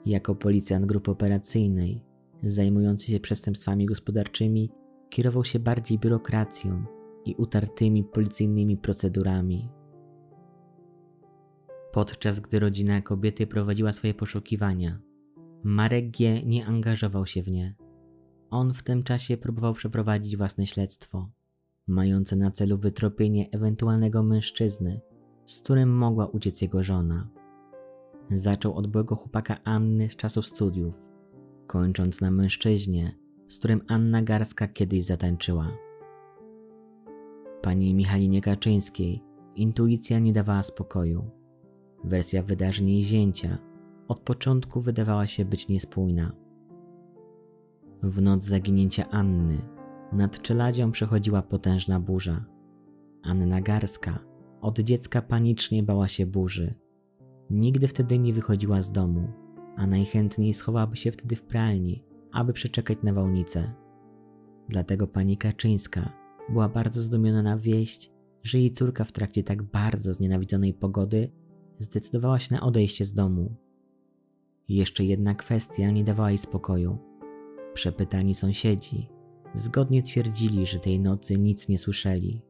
Jako 0.06 0.36
policjant 0.36 0.86
grupy 0.86 1.12
operacyjnej 1.12 2.04
zajmujący 2.44 3.12
się 3.12 3.20
przestępstwami 3.20 3.86
gospodarczymi 3.86 4.72
kierował 5.10 5.46
się 5.46 5.60
bardziej 5.60 6.00
biurokracją 6.00 6.86
i 7.26 7.36
utartymi 7.36 8.04
policyjnymi 8.04 8.78
procedurami. 8.78 9.70
Podczas 11.92 12.40
gdy 12.40 12.60
rodzina 12.60 13.02
kobiety 13.02 13.48
prowadziła 13.48 13.94
swoje 13.94 14.14
poszukiwania, 14.14 15.00
Marek 15.64 16.12
G. 16.12 16.44
nie 16.46 16.66
angażował 16.66 17.26
się 17.26 17.44
w 17.44 17.52
nie. 17.52 17.76
On 18.50 18.74
w 18.74 18.84
tym 18.84 19.04
czasie 19.04 19.38
próbował 19.38 19.74
przeprowadzić 19.74 20.38
własne 20.38 20.68
śledztwo, 20.68 21.30
mające 21.88 22.36
na 22.36 22.52
celu 22.52 22.78
wytropienie 22.78 23.50
ewentualnego 23.52 24.24
mężczyzny, 24.24 25.02
z 25.46 25.62
którym 25.62 25.98
mogła 25.98 26.28
uciec 26.28 26.62
jego 26.62 26.84
żona. 26.84 27.30
Zaczął 28.32 28.74
od 28.74 28.88
byłego 28.88 29.16
chłopaka 29.16 29.58
Anny 29.64 30.10
z 30.10 30.16
czasów 30.16 30.46
studiów, 30.46 31.08
kończąc 31.68 32.22
na 32.22 32.32
mężczyźnie, 32.32 33.16
z 33.48 33.60
którym 33.60 33.82
Anna 33.88 34.22
Garska 34.22 34.68
kiedyś 34.68 35.04
zatańczyła. 35.04 35.72
Pani 37.62 37.94
Michalinie 37.94 38.42
Kaczyńskiej 38.42 39.24
intuicja 39.56 40.20
nie 40.20 40.34
dawała 40.34 40.64
spokoju. 40.64 41.30
Wersja 42.04 42.44
wydarzeń 42.44 42.90
jej 42.90 43.04
zięcia 43.04 43.58
od 44.08 44.20
początku 44.20 44.82
wydawała 44.82 45.28
się 45.28 45.46
być 45.46 45.68
niespójna. 45.68 46.32
W 48.04 48.22
noc 48.22 48.44
zaginięcia 48.44 49.10
Anny 49.10 49.58
nad 50.12 50.42
czeladzią 50.42 50.92
przechodziła 50.92 51.42
potężna 51.42 52.00
burza. 52.00 52.46
Anna 53.24 53.62
Garska 53.62 54.20
od 54.62 54.80
dziecka 54.80 55.22
panicznie 55.22 55.84
bała 55.84 56.08
się 56.08 56.26
burzy. 56.26 56.74
Nigdy 57.52 57.88
wtedy 57.88 58.20
nie 58.20 58.34
wychodziła 58.34 58.82
z 58.82 58.92
domu, 58.92 59.28
a 59.76 59.88
najchętniej 59.88 60.54
schowałaby 60.54 60.98
się 60.98 61.12
wtedy 61.12 61.36
w 61.36 61.44
pralni, 61.44 62.04
aby 62.32 62.54
przeczekać 62.54 62.98
nawałnicę. 63.04 63.74
Dlatego 64.70 65.08
pani 65.08 65.38
Kaczyńska 65.38 66.14
była 66.50 66.70
bardzo 66.70 67.02
zdumiona 67.02 67.44
na 67.44 67.58
wieść, 67.58 68.12
że 68.44 68.60
jej 68.60 68.72
córka 68.72 69.04
w 69.04 69.12
trakcie 69.12 69.44
tak 69.44 69.64
bardzo 69.64 70.14
znienawidzonej 70.14 70.74
pogody 70.74 71.32
zdecydowała 71.80 72.40
się 72.40 72.56
na 72.56 72.62
odejście 72.62 73.06
z 73.06 73.14
domu. 73.14 73.56
Jeszcze 74.70 75.04
jedna 75.04 75.36
kwestia 75.36 75.90
nie 75.90 76.04
dawała 76.04 76.30
jej 76.30 76.38
spokoju. 76.38 76.98
Przepytani 77.74 78.34
sąsiedzi 78.34 79.10
zgodnie 79.54 80.04
twierdzili, 80.04 80.66
że 80.66 80.80
tej 80.80 81.00
nocy 81.00 81.38
nic 81.38 81.70
nie 81.70 81.78
słyszeli. 81.78 82.42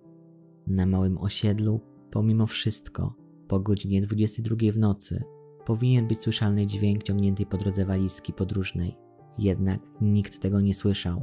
Na 0.67 0.85
małym 0.85 1.17
osiedlu, 1.17 1.79
pomimo 2.11 2.45
wszystko, 2.45 3.20
po 3.51 3.59
godzinie 3.59 4.01
22 4.01 4.55
w 4.71 4.77
nocy 4.77 5.23
powinien 5.65 6.07
być 6.07 6.19
słyszalny 6.19 6.65
dźwięk 6.65 7.03
ciągniętej 7.03 7.45
po 7.45 7.57
drodze 7.57 7.85
walizki 7.85 8.33
podróżnej, 8.33 8.97
jednak 9.37 9.81
nikt 10.01 10.39
tego 10.39 10.61
nie 10.61 10.73
słyszał. 10.73 11.21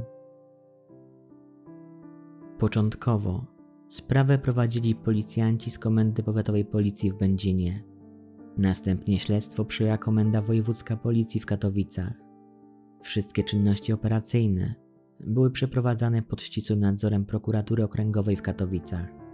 Początkowo 2.59 3.45
sprawę 3.87 4.37
prowadzili 4.37 4.95
policjanci 4.95 5.71
z 5.71 5.79
Komendy 5.79 6.23
Powiatowej 6.23 6.65
Policji 6.65 7.11
w 7.11 7.17
Będzinie. 7.17 7.83
Następnie 8.57 9.19
śledztwo 9.19 9.65
przyjęła 9.65 9.97
Komenda 9.97 10.41
Wojewódzka 10.41 10.97
Policji 10.97 11.41
w 11.41 11.45
Katowicach. 11.45 12.13
Wszystkie 13.01 13.43
czynności 13.43 13.93
operacyjne 13.93 14.75
były 15.19 15.51
przeprowadzane 15.51 16.21
pod 16.21 16.41
ścisłym 16.41 16.79
nadzorem 16.79 17.25
prokuratury 17.25 17.83
okręgowej 17.83 18.35
w 18.35 18.41
Katowicach. 18.41 19.28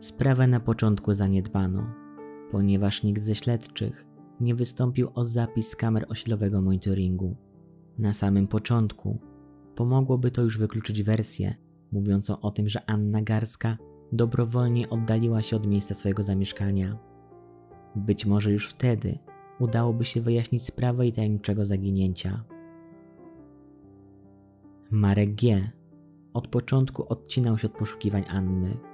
Sprawę 0.00 0.46
na 0.46 0.60
początku 0.60 1.14
zaniedbano, 1.14 1.86
ponieważ 2.50 3.02
nikt 3.02 3.22
ze 3.22 3.34
śledczych 3.34 4.06
nie 4.40 4.54
wystąpił 4.54 5.08
o 5.14 5.24
zapis 5.24 5.76
kamer 5.76 6.06
osiedlowego 6.08 6.62
monitoringu. 6.62 7.36
Na 7.98 8.12
samym 8.12 8.48
początku 8.48 9.18
pomogłoby 9.74 10.30
to 10.30 10.42
już 10.42 10.58
wykluczyć 10.58 11.02
wersję 11.02 11.54
mówiącą 11.92 12.40
o 12.40 12.50
tym, 12.50 12.68
że 12.68 12.90
Anna 12.90 13.22
Garska 13.22 13.78
dobrowolnie 14.12 14.90
oddaliła 14.90 15.42
się 15.42 15.56
od 15.56 15.66
miejsca 15.66 15.94
swojego 15.94 16.22
zamieszkania. 16.22 16.98
Być 17.96 18.26
może 18.26 18.52
już 18.52 18.68
wtedy 18.68 19.18
udałoby 19.58 20.04
się 20.04 20.20
wyjaśnić 20.20 20.64
sprawę 20.64 21.04
jej 21.04 21.12
tajemniczego 21.12 21.64
zaginięcia. 21.64 22.44
Marek 24.90 25.34
G. 25.34 25.70
od 26.34 26.48
początku 26.48 27.08
odcinał 27.08 27.58
się 27.58 27.66
od 27.68 27.72
poszukiwań 27.74 28.24
Anny. 28.28 28.89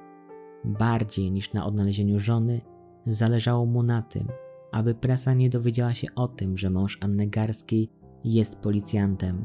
Bardziej 0.66 1.32
niż 1.32 1.52
na 1.52 1.66
odnalezieniu 1.66 2.20
żony, 2.20 2.60
zależało 3.06 3.66
mu 3.66 3.82
na 3.82 4.02
tym, 4.02 4.28
aby 4.72 4.94
prasa 4.94 5.34
nie 5.34 5.50
dowiedziała 5.50 5.94
się 5.94 6.08
o 6.14 6.28
tym, 6.28 6.56
że 6.56 6.70
mąż 6.70 6.98
Anny 7.00 7.26
Garskiej 7.26 7.90
jest 8.24 8.58
policjantem. 8.60 9.44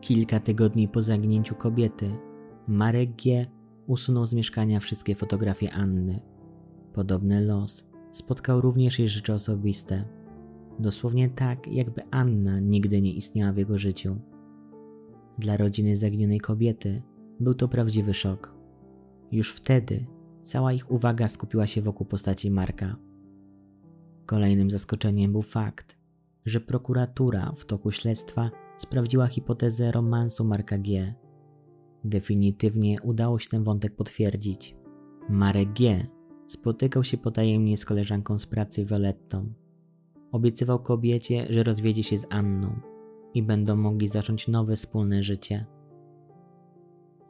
Kilka 0.00 0.40
tygodni 0.40 0.88
po 0.88 1.02
zaginięciu 1.02 1.54
kobiety, 1.54 2.10
Marek 2.66 3.10
G. 3.24 3.46
usunął 3.86 4.26
z 4.26 4.34
mieszkania 4.34 4.80
wszystkie 4.80 5.14
fotografie 5.14 5.72
Anny. 5.72 6.20
Podobny 6.92 7.44
los 7.44 7.88
spotkał 8.10 8.60
również 8.60 8.98
jej 8.98 9.08
rzeczy 9.08 9.34
osobiste. 9.34 10.04
Dosłownie 10.78 11.30
tak, 11.30 11.66
jakby 11.66 12.02
Anna 12.10 12.60
nigdy 12.60 13.02
nie 13.02 13.12
istniała 13.12 13.52
w 13.52 13.56
jego 13.56 13.78
życiu. 13.78 14.16
Dla 15.38 15.56
rodziny 15.56 15.96
zaginionej 15.96 16.40
kobiety 16.40 17.02
był 17.40 17.54
to 17.54 17.68
prawdziwy 17.68 18.14
szok. 18.14 18.57
Już 19.32 19.52
wtedy 19.52 20.06
cała 20.42 20.72
ich 20.72 20.90
uwaga 20.90 21.28
skupiła 21.28 21.66
się 21.66 21.82
wokół 21.82 22.06
postaci 22.06 22.50
Marka. 22.50 22.96
Kolejnym 24.26 24.70
zaskoczeniem 24.70 25.32
był 25.32 25.42
fakt, 25.42 25.98
że 26.44 26.60
prokuratura 26.60 27.52
w 27.56 27.64
toku 27.64 27.90
śledztwa 27.90 28.50
sprawdziła 28.76 29.26
hipotezę 29.26 29.92
romansu 29.92 30.44
Marka 30.44 30.78
G. 30.78 31.14
Definitywnie 32.04 33.02
udało 33.02 33.38
się 33.38 33.48
ten 33.48 33.64
wątek 33.64 33.96
potwierdzić. 33.96 34.76
Marek 35.28 35.72
G. 35.72 36.06
spotykał 36.46 37.04
się 37.04 37.18
potajemnie 37.18 37.76
z 37.76 37.84
koleżanką 37.84 38.38
z 38.38 38.46
pracy 38.46 38.84
Violettą. 38.84 39.52
Obiecywał 40.32 40.82
kobiecie, 40.82 41.46
że 41.50 41.62
rozwiedzie 41.62 42.02
się 42.02 42.18
z 42.18 42.26
Anną 42.30 42.80
i 43.34 43.42
będą 43.42 43.76
mogli 43.76 44.08
zacząć 44.08 44.48
nowe 44.48 44.76
wspólne 44.76 45.22
życie. 45.22 45.66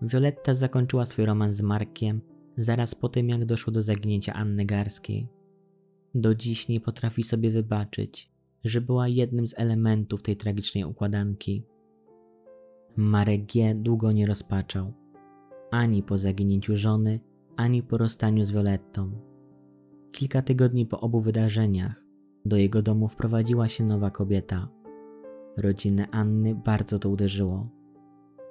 Violetta 0.02 0.54
zakończyła 0.54 1.04
swój 1.04 1.24
romans 1.24 1.56
z 1.56 1.62
Markiem 1.62 2.20
zaraz 2.56 2.94
po 2.94 3.08
tym, 3.08 3.28
jak 3.28 3.44
doszło 3.44 3.72
do 3.72 3.82
zaginięcia 3.82 4.34
Anny 4.34 4.64
Garskiej. 4.64 5.28
Do 6.14 6.34
dziś 6.34 6.68
nie 6.68 6.80
potrafi 6.80 7.22
sobie 7.22 7.50
wybaczyć, 7.50 8.32
że 8.64 8.80
była 8.80 9.08
jednym 9.08 9.46
z 9.46 9.58
elementów 9.58 10.22
tej 10.22 10.36
tragicznej 10.36 10.84
układanki. 10.84 11.64
Marek 12.96 13.46
G. 13.52 13.74
długo 13.74 14.12
nie 14.12 14.26
rozpaczał, 14.26 14.92
ani 15.70 16.02
po 16.02 16.18
zaginięciu 16.18 16.76
żony, 16.76 17.20
ani 17.56 17.82
po 17.82 17.98
rozstaniu 17.98 18.44
z 18.44 18.50
Violettą. 18.50 19.10
Kilka 20.12 20.42
tygodni 20.42 20.86
po 20.86 21.00
obu 21.00 21.20
wydarzeniach 21.20 22.04
do 22.44 22.56
jego 22.56 22.82
domu 22.82 23.08
wprowadziła 23.08 23.68
się 23.68 23.84
nowa 23.84 24.10
kobieta. 24.10 24.68
Rodzinę 25.56 26.08
Anny 26.10 26.54
bardzo 26.54 26.98
to 26.98 27.10
uderzyło. 27.10 27.77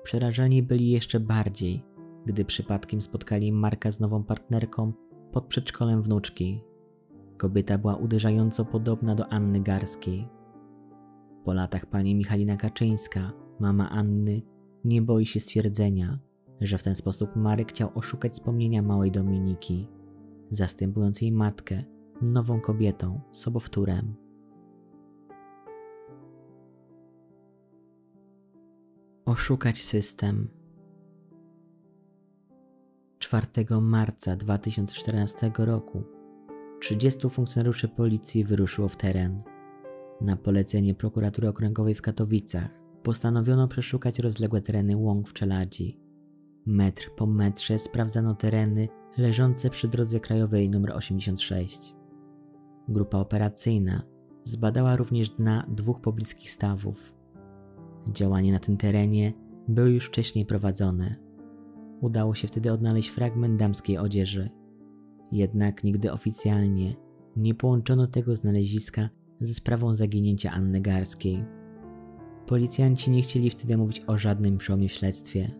Przerażeni 0.08 0.64
byli 0.64 0.90
jeszcze 0.90 1.20
bardziej, 1.20 1.84
gdy 2.26 2.46
przypadkiem 2.46 3.02
spotkali 3.02 3.52
Marka 3.52 3.92
z 3.92 4.00
nową 4.00 4.24
partnerką 4.24 4.94
pod 5.32 5.46
przedszkolem 5.46 6.02
wnuczki. 6.02 6.64
Kobieta 7.38 7.78
była 7.78 7.96
uderzająco 7.96 8.66
podobna 8.66 9.16
do 9.16 9.28
Anny 9.28 9.60
Garskiej. 9.60 10.28
Po 11.46 11.54
latach 11.54 11.86
pani 11.86 12.16
Michalina 12.16 12.58
Kaczyńska, 12.58 13.32
mama 13.60 13.90
Anny, 13.90 14.42
nie 14.86 15.02
boi 15.02 15.26
się 15.26 15.40
stwierdzenia, 15.40 16.20
że 16.62 16.78
w 16.78 16.84
ten 16.84 16.96
sposób 16.96 17.36
Marek 17.36 17.70
chciał 17.70 17.90
oszukać 17.96 18.34
wspomnienia 18.34 18.82
małej 18.82 19.12
Dominiki, 19.12 19.88
zastępując 20.52 21.22
jej 21.22 21.32
matkę 21.32 21.84
nową 22.22 22.62
kobietą, 22.62 23.22
sobowtórem. 23.32 24.27
Oszukać 29.28 29.78
system. 29.78 30.48
4 33.20 33.48
marca 33.82 34.36
2014 34.36 35.52
roku 35.58 36.04
30 36.80 37.30
funkcjonariuszy 37.30 37.88
policji 37.88 38.44
wyruszyło 38.44 38.88
w 38.88 38.96
teren. 38.96 39.42
Na 40.22 40.36
polecenie 40.36 40.96
prokuratury 40.96 41.48
okręgowej 41.48 41.96
w 41.96 42.02
Katowicach 42.02 42.70
postanowiono 43.04 43.68
przeszukać 43.68 44.20
rozległe 44.20 44.62
tereny 44.62 44.98
łąk 44.98 45.28
w 45.28 45.34
Czeladzi. 45.34 46.00
Metr 46.66 47.10
po 47.16 47.26
metrze 47.26 47.80
sprawdzano 47.80 48.36
tereny 48.36 48.88
leżące 49.18 49.70
przy 49.70 49.88
drodze 49.88 50.20
krajowej 50.20 50.66
nr 50.66 50.92
86. 50.92 51.96
Grupa 52.88 53.18
operacyjna 53.18 54.02
zbadała 54.46 54.96
również 54.96 55.30
dna 55.30 55.66
dwóch 55.70 56.02
pobliskich 56.02 56.52
stawów. 56.52 57.17
Działania 58.10 58.54
na 58.54 58.60
tym 58.60 58.78
terenie 58.78 59.34
były 59.68 59.92
już 59.92 60.06
wcześniej 60.06 60.46
prowadzone. 60.46 61.16
Udało 62.02 62.36
się 62.36 62.48
wtedy 62.48 62.72
odnaleźć 62.72 63.10
fragment 63.10 63.60
damskiej 63.60 63.98
odzieży. 63.98 64.50
Jednak 65.32 65.84
nigdy 65.84 66.12
oficjalnie 66.12 66.96
nie 67.36 67.56
połączono 67.56 68.08
tego 68.08 68.36
znaleziska 68.36 69.10
ze 69.42 69.54
sprawą 69.54 69.94
zaginięcia 69.94 70.52
Anny 70.52 70.82
Garskiej. 70.82 71.46
Policjanci 72.46 73.12
nie 73.12 73.22
chcieli 73.22 73.50
wtedy 73.50 73.78
mówić 73.78 74.04
o 74.08 74.18
żadnym 74.18 74.58
przełomie 74.58 74.90
w 74.90 74.92
śledztwie. 74.92 75.52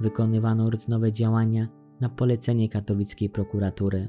Wykonywano 0.00 0.70
rutynowe 0.70 1.12
działania 1.12 1.68
na 2.00 2.08
polecenie 2.08 2.68
katowickiej 2.68 3.30
prokuratury. 3.30 4.08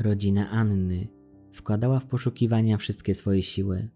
Rodzina 0.00 0.50
Anny 0.50 1.08
wkładała 1.52 2.00
w 2.00 2.06
poszukiwania 2.06 2.76
wszystkie 2.76 3.14
swoje 3.14 3.42
siły, 3.42 3.88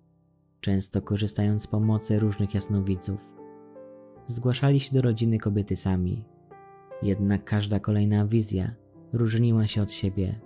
często 0.63 1.03
korzystając 1.03 1.63
z 1.63 1.67
pomocy 1.67 2.19
różnych 2.19 2.55
jasnowidzów. 2.55 3.35
Zgłaszali 4.27 4.81
się 4.81 4.95
do 4.95 5.03
rodziny 5.03 5.39
kobiety 5.39 5.77
sami, 5.77 6.25
jednak 7.03 7.45
każda 7.45 7.81
kolejna 7.81 8.27
wizja 8.27 8.75
różniła 9.13 9.67
się 9.67 9.83
od 9.83 9.93
siebie. 9.93 10.41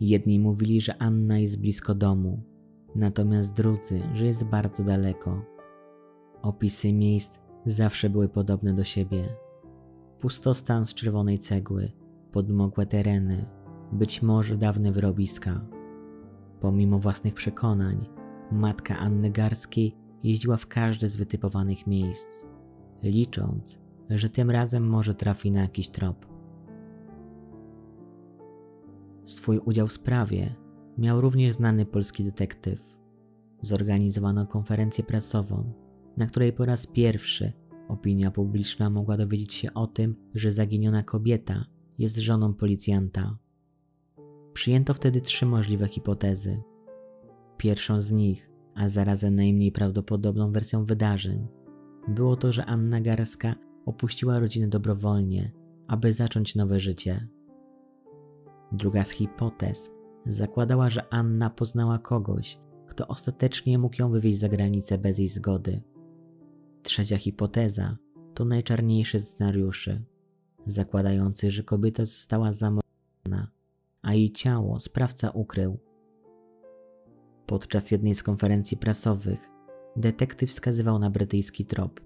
Jedni 0.00 0.40
mówili, 0.40 0.80
że 0.80 1.02
Anna 1.02 1.38
jest 1.38 1.60
blisko 1.60 1.94
domu, 1.94 2.42
natomiast 2.94 3.56
drudzy, 3.56 4.02
że 4.14 4.26
jest 4.26 4.44
bardzo 4.44 4.84
daleko. 4.84 5.44
Opisy 6.42 6.92
miejsc 6.92 7.38
zawsze 7.66 8.10
były 8.10 8.28
podobne 8.28 8.74
do 8.74 8.84
siebie. 8.84 9.28
Pustostan 10.18 10.86
z 10.86 10.94
czerwonej 10.94 11.38
cegły, 11.38 11.92
podmokłe 12.32 12.86
tereny, 12.86 13.46
być 13.92 14.22
może 14.22 14.56
dawne 14.56 14.92
wyrobiska. 14.92 15.60
Pomimo 16.60 16.98
własnych 16.98 17.34
przekonań, 17.34 18.17
matka 18.52 18.98
Anny 18.98 19.30
Garskiej 19.30 19.96
jeździła 20.22 20.56
w 20.56 20.66
każde 20.66 21.08
z 21.08 21.16
wytypowanych 21.16 21.86
miejsc, 21.86 22.46
licząc, 23.02 23.80
że 24.10 24.28
tym 24.28 24.50
razem 24.50 24.86
może 24.86 25.14
trafi 25.14 25.50
na 25.50 25.60
jakiś 25.60 25.88
trop. 25.88 26.26
Swój 29.24 29.58
udział 29.58 29.86
w 29.86 29.92
sprawie 29.92 30.54
miał 30.98 31.20
również 31.20 31.52
znany 31.52 31.86
polski 31.86 32.24
detektyw. 32.24 32.96
Zorganizowano 33.62 34.46
konferencję 34.46 35.04
prasową, 35.04 35.72
na 36.16 36.26
której 36.26 36.52
po 36.52 36.64
raz 36.64 36.86
pierwszy 36.86 37.52
opinia 37.88 38.30
publiczna 38.30 38.90
mogła 38.90 39.16
dowiedzieć 39.16 39.54
się 39.54 39.74
o 39.74 39.86
tym, 39.86 40.16
że 40.34 40.52
zaginiona 40.52 41.02
kobieta 41.02 41.64
jest 41.98 42.16
żoną 42.16 42.54
policjanta. 42.54 43.38
Przyjęto 44.52 44.94
wtedy 44.94 45.20
trzy 45.20 45.46
możliwe 45.46 45.88
hipotezy. 45.88 46.62
Pierwszą 47.58 48.00
z 48.00 48.12
nich, 48.12 48.50
a 48.74 48.88
zarazem 48.88 49.34
najmniej 49.34 49.72
prawdopodobną 49.72 50.52
wersją 50.52 50.84
wydarzeń, 50.84 51.46
było 52.08 52.36
to, 52.36 52.52
że 52.52 52.66
Anna 52.66 53.00
Garska 53.00 53.54
opuściła 53.86 54.40
rodzinę 54.40 54.68
dobrowolnie, 54.68 55.52
aby 55.86 56.12
zacząć 56.12 56.54
nowe 56.54 56.80
życie. 56.80 57.28
Druga 58.72 59.04
z 59.04 59.10
hipotez 59.10 59.90
zakładała, 60.26 60.90
że 60.90 61.12
Anna 61.12 61.50
poznała 61.50 61.98
kogoś, 61.98 62.58
kto 62.86 63.08
ostatecznie 63.08 63.78
mógł 63.78 64.02
ją 64.02 64.10
wywieźć 64.10 64.38
za 64.38 64.48
granicę 64.48 64.98
bez 64.98 65.18
jej 65.18 65.28
zgody. 65.28 65.82
Trzecia 66.82 67.16
hipoteza 67.16 67.96
to 68.34 68.44
najczarniejszy 68.44 69.20
z 69.20 69.28
scenariuszy, 69.28 70.04
zakładający, 70.66 71.50
że 71.50 71.62
kobieta 71.62 72.04
została 72.04 72.52
zamordowana, 72.52 73.50
a 74.02 74.14
jej 74.14 74.30
ciało 74.30 74.80
sprawca 74.80 75.30
ukrył. 75.30 75.87
Podczas 77.48 77.90
jednej 77.90 78.14
z 78.14 78.22
konferencji 78.22 78.76
prasowych 78.76 79.50
detektyw 79.96 80.50
wskazywał 80.50 80.98
na 80.98 81.10
brytyjski 81.10 81.64
trop. 81.64 82.00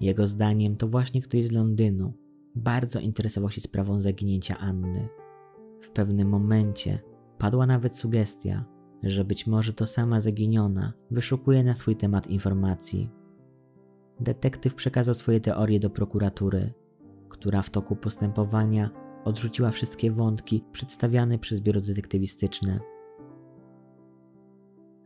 Jego 0.00 0.26
zdaniem 0.26 0.76
to 0.76 0.88
właśnie 0.88 1.22
ktoś 1.22 1.44
z 1.44 1.52
Londynu 1.52 2.12
bardzo 2.54 3.00
interesował 3.00 3.50
się 3.50 3.60
sprawą 3.60 4.00
zaginięcia 4.00 4.58
Anny. 4.58 5.08
W 5.82 5.90
pewnym 5.90 6.28
momencie 6.28 6.98
padła 7.38 7.66
nawet 7.66 7.96
sugestia, 7.96 8.64
że 9.02 9.24
być 9.24 9.46
może 9.46 9.72
to 9.72 9.86
sama 9.86 10.20
zaginiona 10.20 10.92
wyszukuje 11.10 11.64
na 11.64 11.74
swój 11.74 11.96
temat 11.96 12.26
informacji. 12.26 13.10
Detektyw 14.20 14.74
przekazał 14.74 15.14
swoje 15.14 15.40
teorie 15.40 15.80
do 15.80 15.90
prokuratury, 15.90 16.72
która 17.28 17.62
w 17.62 17.70
toku 17.70 17.96
postępowania 17.96 18.90
odrzuciła 19.24 19.70
wszystkie 19.70 20.10
wątki 20.10 20.64
przedstawiane 20.72 21.38
przez 21.38 21.60
biuro 21.60 21.80
detektywistyczne. 21.80 22.80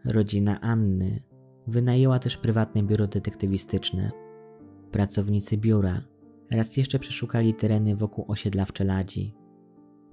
Rodzina 0.04 0.60
Anny 0.60 1.22
wynajęła 1.66 2.18
też 2.18 2.36
prywatne 2.36 2.82
biuro 2.82 3.06
detektywistyczne. 3.06 4.10
Pracownicy 4.90 5.56
biura 5.56 6.02
raz 6.50 6.76
jeszcze 6.76 6.98
przeszukali 6.98 7.54
tereny 7.54 7.96
wokół 7.96 8.24
osiedla 8.28 8.64
w 8.64 8.72
Czeladzi. 8.72 9.34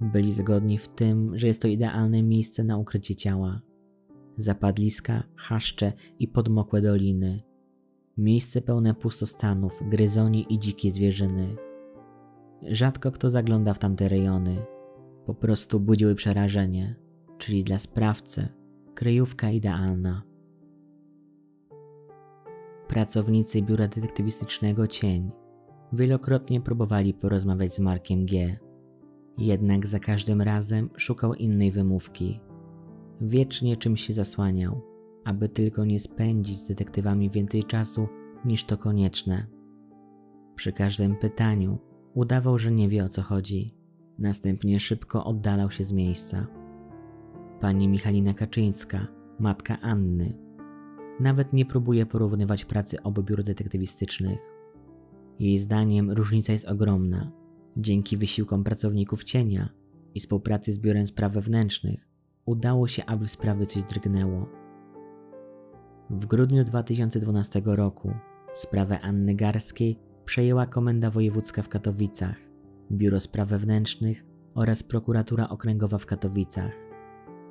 Byli 0.00 0.32
zgodni 0.32 0.78
w 0.78 0.88
tym, 0.88 1.38
że 1.38 1.46
jest 1.46 1.62
to 1.62 1.68
idealne 1.68 2.22
miejsce 2.22 2.64
na 2.64 2.78
ukrycie 2.78 3.14
ciała. 3.14 3.60
Zapadliska, 4.38 5.22
chaszcze 5.36 5.92
i 6.18 6.28
podmokłe 6.28 6.80
doliny. 6.80 7.42
Miejsce 8.16 8.62
pełne 8.62 8.94
pustostanów, 8.94 9.82
gryzoni 9.90 10.46
i 10.48 10.58
dzikiej 10.58 10.90
zwierzyny. 10.90 11.56
Rzadko 12.62 13.10
kto 13.10 13.30
zagląda 13.30 13.74
w 13.74 13.78
tamte 13.78 14.08
rejony. 14.08 14.56
Po 15.26 15.34
prostu 15.34 15.80
budziły 15.80 16.14
przerażenie, 16.14 16.96
czyli 17.38 17.64
dla 17.64 17.78
sprawcy 17.78 18.61
kryjówka 19.02 19.50
idealna. 19.50 20.22
Pracownicy 22.88 23.62
biura 23.62 23.88
detektywistycznego 23.88 24.86
Cień 24.86 25.30
wielokrotnie 25.92 26.60
próbowali 26.60 27.14
porozmawiać 27.14 27.74
z 27.74 27.78
Markiem 27.78 28.26
G. 28.26 28.58
Jednak 29.38 29.86
za 29.86 29.98
każdym 29.98 30.42
razem 30.42 30.90
szukał 30.96 31.34
innej 31.34 31.70
wymówki. 31.70 32.40
Wiecznie 33.20 33.76
czymś 33.76 34.06
się 34.06 34.12
zasłaniał, 34.12 34.80
aby 35.24 35.48
tylko 35.48 35.84
nie 35.84 36.00
spędzić 36.00 36.58
z 36.58 36.68
detektywami 36.68 37.30
więcej 37.30 37.64
czasu 37.64 38.08
niż 38.44 38.64
to 38.64 38.76
konieczne. 38.76 39.46
Przy 40.54 40.72
każdym 40.72 41.16
pytaniu 41.16 41.78
udawał, 42.14 42.58
że 42.58 42.72
nie 42.72 42.88
wie 42.88 43.04
o 43.04 43.08
co 43.08 43.22
chodzi. 43.22 43.74
Następnie 44.18 44.80
szybko 44.80 45.24
oddalał 45.24 45.70
się 45.70 45.84
z 45.84 45.92
miejsca. 45.92 46.61
Pani 47.62 47.88
Michalina 47.88 48.34
Kaczyńska, 48.34 49.06
matka 49.38 49.80
Anny, 49.80 50.34
nawet 51.20 51.52
nie 51.52 51.66
próbuje 51.66 52.06
porównywać 52.06 52.64
pracy 52.64 53.02
obu 53.02 53.22
biur 53.22 53.42
detektywistycznych. 53.42 54.40
Jej 55.38 55.58
zdaniem 55.58 56.10
różnica 56.10 56.52
jest 56.52 56.68
ogromna. 56.68 57.32
Dzięki 57.76 58.16
wysiłkom 58.16 58.64
pracowników 58.64 59.24
cienia 59.24 59.68
i 60.14 60.20
współpracy 60.20 60.72
z 60.72 60.78
Biurem 60.78 61.06
Spraw 61.06 61.32
Wewnętrznych 61.32 62.08
udało 62.46 62.88
się, 62.88 63.04
aby 63.04 63.26
w 63.26 63.30
sprawie 63.30 63.66
coś 63.66 63.82
drgnęło. 63.82 64.48
W 66.10 66.26
grudniu 66.26 66.64
2012 66.64 67.62
roku 67.64 68.14
sprawę 68.52 69.00
Anny 69.00 69.34
Garskiej 69.34 69.98
przejęła 70.24 70.66
Komenda 70.66 71.10
Wojewódzka 71.10 71.62
w 71.62 71.68
Katowicach, 71.68 72.36
Biuro 72.92 73.20
Spraw 73.20 73.48
Wewnętrznych 73.48 74.24
oraz 74.54 74.82
Prokuratura 74.82 75.48
Okręgowa 75.48 75.98
w 75.98 76.06
Katowicach. 76.06 76.91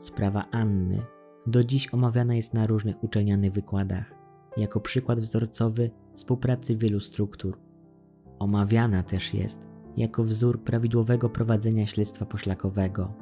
Sprawa 0.02 0.46
Anny 0.52 1.06
do 1.48 1.64
dziś 1.64 1.94
omawiana 1.94 2.36
jest 2.36 2.54
na 2.54 2.68
różnych 2.68 3.04
uczelnianych 3.04 3.54
wykładach, 3.54 4.14
jako 4.58 4.80
przykład 4.80 5.20
wzorcowy 5.20 5.92
współpracy 6.14 6.76
wielu 6.76 7.00
struktur. 7.00 7.60
Omawiana 8.40 9.04
też 9.04 9.34
jest 9.34 9.68
jako 9.98 10.24
wzór 10.24 10.64
prawidłowego 10.64 11.30
prowadzenia 11.30 11.86
śledztwa 11.86 12.26
poszlakowego. 12.26 13.14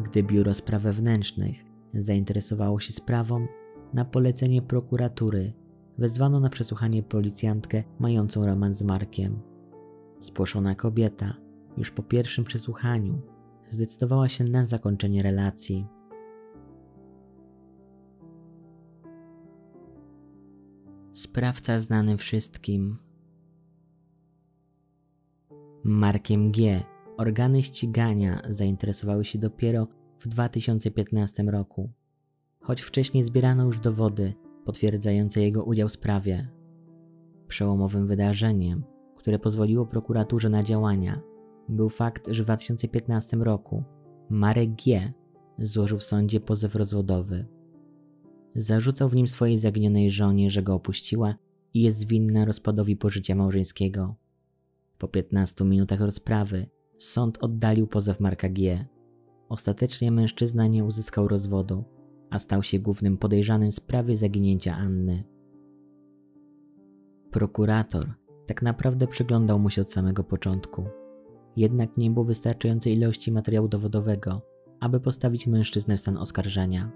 Gdy 0.00 0.22
Biuro 0.22 0.54
Spraw 0.54 0.82
Wewnętrznych 0.82 1.64
zainteresowało 1.92 2.80
się 2.80 2.92
sprawą, 2.92 3.46
na 3.92 4.04
polecenie 4.04 4.62
prokuratury 4.62 5.52
wezwano 5.98 6.40
na 6.40 6.48
przesłuchanie 6.48 7.02
policjantkę 7.02 7.82
mającą 7.98 8.44
romans 8.44 8.78
z 8.78 8.82
Markiem. 8.82 9.40
Spłoszona 10.20 10.74
kobieta 10.74 11.34
już 11.76 11.90
po 11.90 12.02
pierwszym 12.02 12.44
przesłuchaniu 12.44 13.33
zdecydowała 13.70 14.28
się 14.28 14.44
na 14.44 14.64
zakończenie 14.64 15.22
relacji. 15.22 15.86
Sprawca 21.12 21.80
znany 21.80 22.16
wszystkim. 22.16 22.98
Markiem 25.84 26.52
G. 26.52 26.82
Organy 27.16 27.62
ścigania 27.62 28.42
zainteresowały 28.48 29.24
się 29.24 29.38
dopiero 29.38 29.88
w 30.18 30.28
2015 30.28 31.42
roku, 31.42 31.90
choć 32.60 32.82
wcześniej 32.82 33.24
zbierano 33.24 33.64
już 33.64 33.78
dowody 33.78 34.34
potwierdzające 34.64 35.40
jego 35.40 35.64
udział 35.64 35.88
w 35.88 35.92
sprawie. 35.92 36.48
Przełomowym 37.48 38.06
wydarzeniem, 38.06 38.84
które 39.16 39.38
pozwoliło 39.38 39.86
prokuraturze 39.86 40.48
na 40.50 40.62
działania, 40.62 41.20
był 41.68 41.88
fakt, 41.88 42.28
że 42.28 42.42
w 42.42 42.46
2015 42.46 43.36
roku 43.36 43.84
Marek 44.30 44.70
G. 44.74 45.12
złożył 45.58 45.98
w 45.98 46.04
sądzie 46.04 46.40
pozew 46.40 46.74
rozwodowy. 46.74 47.46
Zarzucał 48.54 49.08
w 49.08 49.14
nim 49.14 49.28
swojej 49.28 49.58
zaginionej 49.58 50.10
żonie, 50.10 50.50
że 50.50 50.62
go 50.62 50.74
opuściła 50.74 51.34
i 51.74 51.82
jest 51.82 52.08
winna 52.08 52.44
rozpadowi 52.44 52.96
pożycia 52.96 53.34
małżeńskiego. 53.34 54.14
Po 54.98 55.08
15 55.08 55.64
minutach 55.64 56.00
rozprawy 56.00 56.66
sąd 56.98 57.38
oddalił 57.40 57.86
pozew 57.86 58.20
Marka 58.20 58.48
G. 58.48 58.86
Ostatecznie 59.48 60.10
mężczyzna 60.10 60.66
nie 60.66 60.84
uzyskał 60.84 61.28
rozwodu, 61.28 61.84
a 62.30 62.38
stał 62.38 62.62
się 62.62 62.78
głównym 62.78 63.16
podejrzanym 63.16 63.70
w 63.70 63.74
sprawie 63.74 64.16
zaginięcia 64.16 64.76
Anny. 64.76 65.24
Prokurator 67.30 68.14
tak 68.46 68.62
naprawdę 68.62 69.06
przyglądał 69.06 69.58
mu 69.58 69.70
się 69.70 69.82
od 69.82 69.92
samego 69.92 70.24
początku. 70.24 70.84
Jednak 71.56 71.96
nie 71.96 72.10
było 72.10 72.24
wystarczającej 72.24 72.92
ilości 72.92 73.32
materiału 73.32 73.68
dowodowego, 73.68 74.42
aby 74.80 75.00
postawić 75.00 75.46
mężczyznę 75.46 75.96
w 75.96 76.00
stan 76.00 76.16
oskarżenia. 76.16 76.90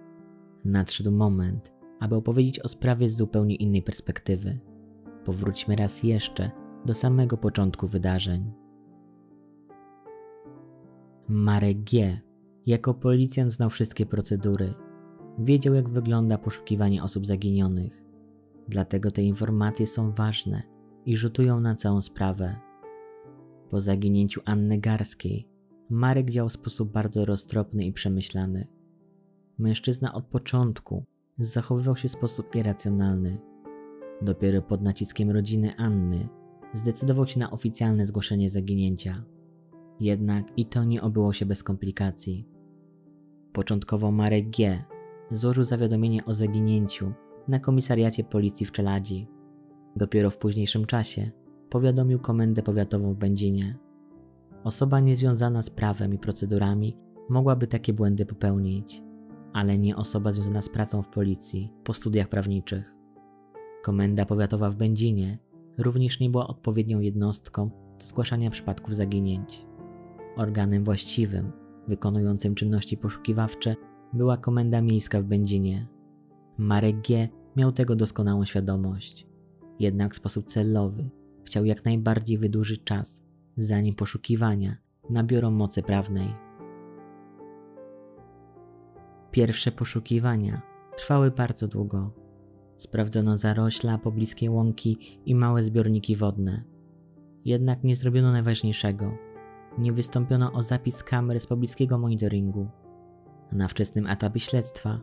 Nadszedł 0.65 1.13
moment, 1.13 1.73
aby 2.01 2.17
opowiedzieć 2.17 2.61
o 2.61 2.69
sprawie 2.69 3.09
z 3.09 3.17
zupełnie 3.17 3.55
innej 3.55 3.83
perspektywy. 3.83 4.59
Powróćmy 5.25 5.77
raz 5.77 6.03
jeszcze 6.03 6.51
do 6.87 6.95
samego 6.95 7.37
początku 7.37 7.87
wydarzeń. 7.87 8.53
Marek 11.29 11.79
G. 11.85 12.21
jako 12.67 12.95
policjant 12.95 13.53
znał 13.53 13.71
wszystkie 13.71 14.07
procedury. 14.07 14.75
Wiedział, 15.39 15.75
jak 15.75 15.89
wygląda 15.89 16.39
poszukiwanie 16.39 17.03
osób 17.03 17.27
zaginionych. 17.27 18.03
Dlatego 18.69 19.11
te 19.11 19.23
informacje 19.23 19.87
są 19.87 20.13
ważne 20.13 20.63
i 21.07 21.17
rzutują 21.17 21.61
na 21.61 21.75
całą 21.75 22.01
sprawę. 22.01 22.68
Po 23.71 23.81
zaginięciu 23.81 24.41
Anny 24.45 24.79
Garskiej, 24.79 25.49
Marek 25.91 26.31
działał 26.31 26.49
w 26.49 26.53
sposób 26.53 26.93
bardzo 26.93 27.25
roztropny 27.25 27.85
i 27.85 27.93
przemyślany. 27.93 28.67
Mężczyzna 29.59 30.15
od 30.15 30.25
początku 30.25 31.05
zachowywał 31.39 31.97
się 31.97 32.09
w 32.09 32.13
sposób 32.13 32.55
irracjonalny. 32.55 33.39
Dopiero 34.23 34.63
pod 34.63 34.83
naciskiem 34.83 35.31
rodziny 35.31 35.77
Anny 35.77 36.29
zdecydował 36.73 37.27
się 37.27 37.41
na 37.41 37.51
oficjalne 37.51 38.07
zgłoszenie 38.07 38.51
zaginięcia. 38.51 39.25
Jednak 40.01 40.45
i 40.57 40.67
to 40.67 40.85
nie 40.85 41.03
obyło 41.03 41.33
się 41.33 41.47
bez 41.47 41.63
komplikacji. 41.63 42.49
Początkowo 43.53 44.13
Marek 44.13 44.51
G. 44.51 44.85
złożył 45.31 45.65
zawiadomienie 45.65 46.25
o 46.25 46.35
zaginięciu 46.35 47.13
na 47.49 47.61
komisariacie 47.61 48.25
policji 48.25 48.67
w 48.67 48.73
Czeladzi. 48.73 49.29
Dopiero 49.97 50.31
w 50.31 50.39
późniejszym 50.39 50.87
czasie 50.87 51.31
powiadomił 51.71 52.19
komendę 52.19 52.63
powiatową 52.63 53.15
w 53.15 53.17
Będzinie. 53.17 53.79
Osoba 54.65 55.01
niezwiązana 55.01 55.63
z 55.63 55.71
prawem 55.71 56.15
i 56.15 56.19
procedurami 56.19 56.97
mogłaby 57.29 57.67
takie 57.67 57.93
błędy 57.93 58.27
popełnić, 58.27 59.03
ale 59.53 59.79
nie 59.79 59.97
osoba 59.97 60.33
związana 60.33 60.63
z 60.63 60.69
pracą 60.69 61.03
w 61.03 61.09
policji 61.09 61.73
po 61.85 61.95
studiach 61.95 62.29
prawniczych. 62.29 62.95
Komenda 63.83 64.27
powiatowa 64.27 64.71
w 64.71 64.77
Będzinie 64.77 65.39
również 65.79 66.21
nie 66.21 66.31
była 66.31 66.47
odpowiednią 66.47 67.01
jednostką 67.01 67.71
do 67.99 68.05
zgłaszania 68.05 68.51
przypadków 68.51 68.95
zaginięć. 68.95 69.67
Organem 70.37 70.85
właściwym, 70.85 71.53
wykonującym 71.89 72.55
czynności 72.55 72.97
poszukiwawcze, 72.97 73.77
była 74.13 74.37
Komenda 74.37 74.83
Miejska 74.83 75.21
w 75.21 75.25
Będzinie. 75.25 75.87
Marek 76.59 76.97
G. 77.09 77.29
miał 77.57 77.73
tego 77.73 77.97
doskonałą 77.97 78.45
świadomość. 78.45 79.27
Jednak 79.81 80.13
w 80.13 80.17
sposób 80.17 80.47
celowy 80.47 81.11
chciał 81.49 81.65
jak 81.65 81.85
najbardziej 81.85 82.39
wydłużyć 82.39 82.85
czas, 82.85 83.23
zanim 83.57 83.95
poszukiwania 83.95 84.77
nabiorą 85.11 85.51
mocy 85.51 85.83
prawnej. 85.83 86.29
Pierwsze 89.31 89.73
poszukiwania 89.73 90.63
trwały 90.97 91.31
bardzo 91.31 91.69
długo 91.69 92.29
Sprawdzono 92.79 93.37
zarośla, 93.37 93.99
pobliskie 93.99 94.51
łąki 94.51 95.21
i 95.27 95.35
małe 95.35 95.63
zbiorniki 95.63 96.17
wodne. 96.17 96.65
Jednak 97.45 97.85
nie 97.85 97.95
zrobiono 97.95 98.33
najważniejszego. 98.33 99.13
Nie 99.79 99.93
wystąpiono 99.93 100.53
o 100.53 100.63
zapis 100.63 101.05
kamer 101.05 101.41
z 101.41 101.47
pobliskiego 101.47 101.99
monitoringu. 101.99 102.69
Na 103.53 103.69
wczesnym 103.69 104.07
etapie 104.07 104.41
śledztwa 104.41 105.01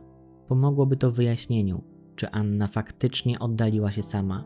pomogłoby 0.48 0.96
to 0.96 1.12
wyjaśnieniu, 1.12 1.82
czy 2.16 2.30
Anna 2.30 2.66
faktycznie 2.66 3.38
oddaliła 3.38 3.92
się 3.92 4.02
sama. 4.02 4.44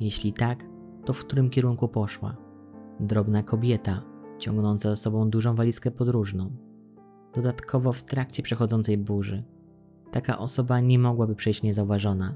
Jeśli 0.00 0.32
tak, 0.32 0.64
to 1.04 1.12
w 1.12 1.24
którym 1.24 1.50
kierunku 1.50 1.88
poszła? 1.88 2.36
Drobna 3.00 3.42
kobieta, 3.42 4.02
ciągnąca 4.38 4.88
za 4.88 4.96
sobą 4.96 5.30
dużą 5.30 5.54
walizkę 5.54 5.90
podróżną. 5.90 6.50
Dodatkowo 7.34 7.92
w 7.92 8.02
trakcie 8.02 8.42
przechodzącej 8.42 8.98
burzy. 8.98 9.44
Taka 10.10 10.38
osoba 10.38 10.80
nie 10.80 10.98
mogłaby 10.98 11.34
przejść 11.34 11.62
niezauważona 11.62 12.34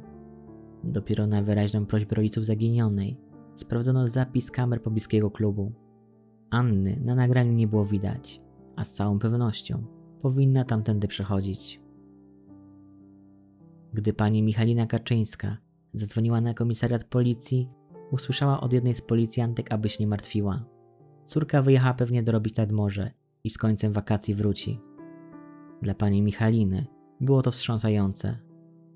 Dopiero 0.84 1.26
na 1.26 1.42
wyraźną 1.42 1.86
prośbę 1.86 2.16
rodziców 2.16 2.44
zaginionej 2.44 3.16
sprawdzono 3.54 4.08
zapis 4.08 4.50
kamer 4.50 4.82
pobliskiego 4.82 5.30
klubu. 5.30 5.72
Anny 6.50 7.00
na 7.04 7.14
nagraniu 7.14 7.52
nie 7.52 7.66
było 7.66 7.84
widać, 7.84 8.42
a 8.76 8.84
z 8.84 8.92
całą 8.92 9.18
pewnością 9.18 9.84
powinna 10.20 10.64
tamtędy 10.64 11.08
przechodzić. 11.08 11.80
Gdy 13.92 14.12
pani 14.12 14.42
Michalina 14.42 14.86
Kaczyńska 14.86 15.56
zadzwoniła 15.94 16.40
na 16.40 16.54
komisariat 16.54 17.04
policji, 17.04 17.68
usłyszała 18.10 18.60
od 18.60 18.72
jednej 18.72 18.94
z 18.94 19.02
policjantek, 19.02 19.72
aby 19.72 19.88
się 19.88 19.96
nie 20.00 20.06
martwiła. 20.06 20.64
Córka 21.24 21.62
wyjechała 21.62 21.94
pewnie 21.94 22.22
dorobić 22.22 22.56
nad 22.56 22.72
morze 22.72 23.10
i 23.44 23.50
z 23.50 23.58
końcem 23.58 23.92
wakacji 23.92 24.34
wróci. 24.34 24.80
Dla 25.82 25.94
pani 25.94 26.22
Michaliny 26.22 26.86
było 27.20 27.42
to 27.42 27.50
wstrząsające. 27.50 28.38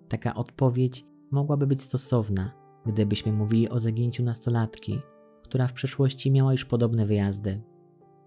Taka 0.09 0.35
odpowiedź 0.35 1.05
mogłaby 1.31 1.67
być 1.67 1.83
stosowna, 1.83 2.53
gdybyśmy 2.87 3.33
mówili 3.33 3.69
o 3.69 3.81
zaginięciu 3.81 4.23
nastolatki, 4.23 5.01
która 5.43 5.67
w 5.67 5.73
przeszłości 5.73 6.31
miała 6.31 6.53
już 6.53 6.65
podobne 6.65 7.07
wyjazdy. 7.07 7.63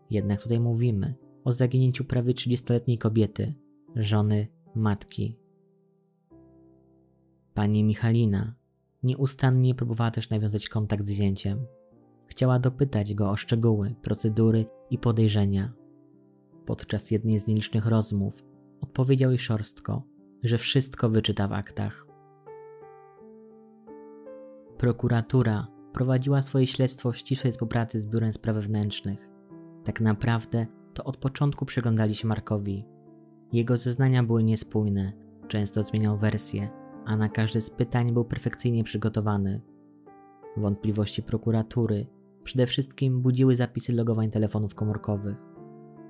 Jednak 0.10 0.41
tutaj 0.41 0.60
mówimy 0.60 1.15
o 1.43 1.52
zaginięciu 1.52 2.06
prawie 2.06 2.34
30-letniej 2.34 2.98
kobiety, 2.98 3.54
żony, 3.95 4.48
matki. 4.76 5.36
Pani 7.54 7.84
Michalina 7.84 8.56
nieustannie 9.05 9.75
próbowała 9.75 10.11
też 10.11 10.29
nawiązać 10.29 10.69
kontakt 10.69 11.05
z 11.05 11.11
zięciem. 11.11 11.65
Chciała 12.27 12.59
dopytać 12.59 13.13
go 13.13 13.29
o 13.29 13.35
szczegóły, 13.35 13.95
procedury 14.01 14.65
i 14.89 14.97
podejrzenia. 14.97 15.73
Podczas 16.65 17.11
jednej 17.11 17.39
z 17.39 17.47
nielicznych 17.47 17.85
rozmów 17.85 18.43
odpowiedział 18.81 19.31
jej 19.31 19.39
szorstko, 19.39 20.03
że 20.43 20.57
wszystko 20.57 21.09
wyczyta 21.09 21.47
w 21.47 21.53
aktach. 21.53 22.07
Prokuratura 24.77 25.67
prowadziła 25.93 26.41
swoje 26.41 26.67
śledztwo 26.67 27.11
w 27.11 27.17
ścisłej 27.17 27.51
współpracy 27.53 28.01
z 28.01 28.07
Biurem 28.07 28.33
Spraw 28.33 28.55
Wewnętrznych. 28.55 29.29
Tak 29.83 30.01
naprawdę 30.01 30.65
to 30.93 31.03
od 31.03 31.17
początku 31.17 31.65
przyglądali 31.65 32.15
się 32.15 32.27
Markowi. 32.27 32.85
Jego 33.53 33.77
zeznania 33.77 34.23
były 34.23 34.43
niespójne, 34.43 35.13
często 35.47 35.83
zmieniał 35.83 36.17
wersję, 36.17 36.69
a 37.05 37.15
na 37.15 37.29
każde 37.29 37.61
z 37.61 37.69
pytań 37.69 38.13
był 38.13 38.25
perfekcyjnie 38.25 38.83
przygotowany. 38.83 39.61
Wątpliwości 40.57 41.23
prokuratury 41.23 42.07
przede 42.43 42.67
wszystkim 42.67 43.21
budziły 43.21 43.55
zapisy 43.55 43.93
logowań 43.93 44.29
telefonów 44.29 44.75
komórkowych. 44.75 45.37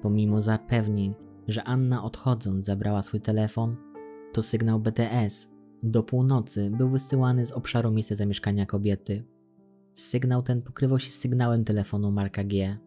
Pomimo 0.01 0.41
zapewnień, 0.41 1.15
że 1.47 1.63
Anna 1.63 2.03
odchodząc 2.03 2.65
zabrała 2.65 3.01
swój 3.01 3.21
telefon, 3.21 3.75
to 4.33 4.43
sygnał 4.43 4.79
BTS 4.79 5.55
do 5.83 6.03
północy 6.03 6.71
był 6.77 6.89
wysyłany 6.89 7.45
z 7.45 7.51
obszaru 7.51 7.91
miejsca 7.91 8.15
zamieszkania 8.15 8.65
kobiety. 8.65 9.25
Sygnał 9.93 10.43
ten 10.43 10.61
pokrywał 10.61 10.99
się 10.99 11.11
z 11.11 11.19
sygnałem 11.19 11.63
telefonu 11.63 12.11
Marka 12.11 12.43
G. 12.43 12.77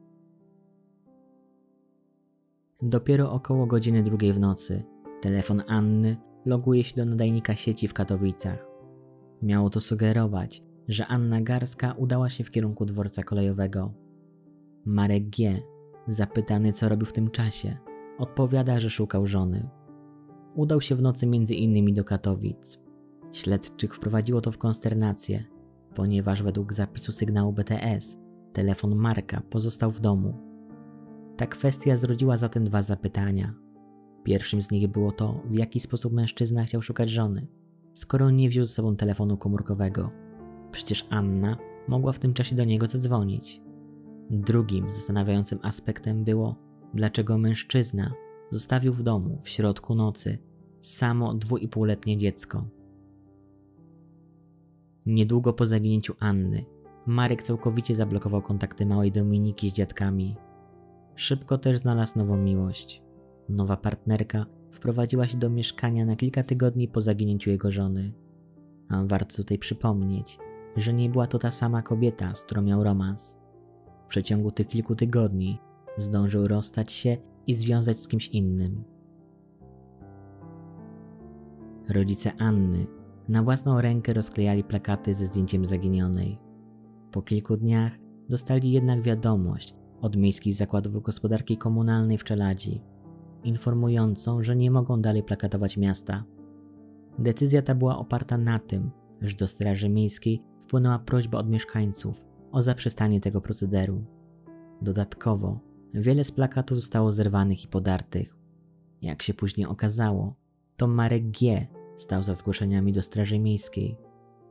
Dopiero 2.83 3.33
około 3.33 3.67
godziny 3.67 4.03
drugiej 4.03 4.33
w 4.33 4.39
nocy 4.39 4.83
telefon 5.21 5.63
Anny 5.69 6.17
loguje 6.49 6.85
się 6.85 6.97
do 6.97 7.05
nadajnika 7.05 7.55
sieci 7.55 7.89
w 7.89 7.95
Katowicach. 7.95 8.67
Miało 9.43 9.71
to 9.71 9.81
sugerować, 9.81 10.63
że 10.89 11.07
Anna 11.07 11.41
Garska 11.41 11.93
udała 11.93 12.31
się 12.31 12.45
w 12.45 12.51
kierunku 12.51 12.85
dworca 12.85 13.23
kolejowego. 13.23 13.95
Marek 14.85 15.29
G., 15.31 15.63
zapytany 16.09 16.73
co 16.73 16.89
robił 16.89 17.07
w 17.07 17.13
tym 17.13 17.31
czasie, 17.31 17.77
odpowiada, 18.19 18.81
że 18.81 18.91
szukał 18.91 19.27
żony. 19.27 19.69
Udał 20.55 20.81
się 20.81 20.95
w 20.95 21.03
nocy 21.03 21.27
między 21.27 21.55
innymi 21.55 21.93
do 21.95 22.05
Katowic. 22.05 22.81
Śledczych 23.33 23.95
wprowadziło 23.95 24.41
to 24.41 24.53
w 24.53 24.59
konsternację, 24.59 25.45
ponieważ 25.95 26.43
według 26.43 26.73
zapisu 26.73 27.13
sygnału 27.13 27.53
BTS 27.53 28.19
telefon 28.53 28.95
Marka 28.95 29.41
pozostał 29.51 29.91
w 29.91 30.01
domu. 30.01 30.35
Ta 31.37 31.47
kwestia 31.47 31.97
zrodziła 31.97 32.37
zatem 32.37 32.65
dwa 32.65 32.83
zapytania. 32.83 33.55
Pierwszym 34.29 34.63
z 34.63 34.71
nich 34.71 34.89
było 34.89 35.13
to, 35.13 35.41
w 35.45 35.55
jaki 35.55 35.81
sposób 35.81 36.13
mężczyzna 36.13 36.65
chciał 36.65 36.83
szukać 36.83 37.11
żony, 37.11 37.47
skoro 37.95 38.31
nie 38.31 38.49
wziął 38.49 38.65
ze 38.65 38.73
sobą 38.73 38.97
telefonu 38.97 39.37
komórkowego. 39.37 40.11
Przecież 40.73 41.07
Anna 41.11 41.57
mogła 41.89 42.13
w 42.13 42.19
tym 42.19 42.35
czasie 42.35 42.57
do 42.57 42.65
niego 42.65 42.87
zadzwonić. 42.87 43.61
Drugim 44.31 44.93
zastanawiającym 44.93 45.59
aspektem 45.63 46.25
było, 46.25 46.57
dlaczego 46.95 47.39
mężczyzna 47.39 48.13
zostawił 48.51 48.93
w 48.93 49.03
domu 49.03 49.39
w 49.43 49.49
środku 49.49 49.95
nocy 49.95 50.39
samo 50.81 51.35
dwuipółletnie 51.35 52.19
dziecko. 52.19 52.65
Niedługo 55.07 55.53
po 55.53 55.67
zaginięciu 55.67 56.15
Anny, 56.21 56.65
Marek 57.07 57.43
całkowicie 57.43 57.95
zablokował 57.95 58.43
kontakty 58.43 58.87
małej 58.87 59.13
Dominiki 59.13 59.71
z 59.71 59.73
dziadkami. 59.73 60.37
Szybko 61.15 61.59
też 61.59 61.79
znalazł 61.79 62.19
nową 62.19 62.37
miłość. 62.37 63.08
Nowa 63.49 63.77
partnerka 63.77 64.47
wprowadziła 64.71 65.27
się 65.27 65.39
do 65.39 65.51
mieszkania 65.51 66.05
na 66.05 66.17
kilka 66.17 66.43
tygodni 66.43 66.89
po 66.89 67.03
zaginięciu 67.03 67.51
jego 67.51 67.71
żony. 67.71 68.13
A 68.89 69.05
warto 69.05 69.37
tutaj 69.37 69.59
przypomnieć, 69.59 70.39
że 70.77 70.93
nie 70.93 71.11
była 71.11 71.27
to 71.27 71.39
ta 71.39 71.51
sama 71.51 71.83
kobieta, 71.83 72.35
z 72.35 72.45
którą 72.45 72.63
miał 72.63 72.85
romans. 72.85 73.39
W 74.05 74.09
przeciągu 74.09 74.51
tych 74.51 74.67
kilku 74.67 74.95
tygodni 74.97 75.59
zdążył 75.97 76.49
rozstać 76.49 76.93
się 76.93 77.17
i 77.47 77.55
związać 77.55 77.99
z 77.99 78.09
kimś 78.09 78.29
innym. 78.29 78.85
Rodzice 81.89 82.33
Anny 82.39 82.87
na 83.29 83.43
własną 83.43 83.81
rękę 83.81 84.15
rozklejali 84.15 84.65
plakaty 84.65 85.15
ze 85.15 85.27
zdjęciem 85.27 85.67
zaginionej. 85.67 86.39
Po 87.13 87.23
kilku 87.23 87.57
dniach 87.57 87.93
dostali 88.29 88.73
jednak 88.73 89.03
wiadomość 89.03 89.75
od 90.01 90.17
miejskich 90.17 90.55
zakładów 90.55 91.03
gospodarki 91.03 91.57
komunalnej 91.57 92.19
w 92.19 92.25
Czeladzi, 92.25 92.81
informującą, 93.45 94.43
że 94.43 94.57
nie 94.57 94.71
mogą 94.71 95.03
dalej 95.03 95.23
plakatować 95.23 95.77
miasta. 95.77 96.25
Decyzja 97.19 97.63
ta 97.63 97.75
była 97.75 97.99
oparta 97.99 98.39
na 98.39 98.59
tym, 98.59 98.91
że 99.21 99.37
do 99.37 99.49
Straży 99.49 99.89
Miejskiej 99.89 100.43
wpłynęła 100.61 100.99
prośba 100.99 101.39
od 101.39 101.49
mieszkańców 101.49 102.25
o 102.53 102.63
zaprzestanie 102.63 103.21
tego 103.21 103.41
procederu. 103.41 104.05
Dodatkowo, 104.83 105.61
wiele 105.95 106.25
z 106.25 106.33
plakatów 106.33 106.79
zostało 106.79 107.13
zerwanych 107.13 107.65
i 107.65 107.69
podartych. 107.69 108.37
Jak 109.03 109.23
się 109.23 109.35
później 109.35 109.67
okazało, 109.67 110.35
to 110.77 110.87
Marek 110.87 111.31
G. 111.31 111.67
stał 111.97 112.23
za 112.23 112.35
zgłoszeniami 112.35 112.93
do 112.93 113.03
Straży 113.03 113.39
Miejskiej. 113.39 113.99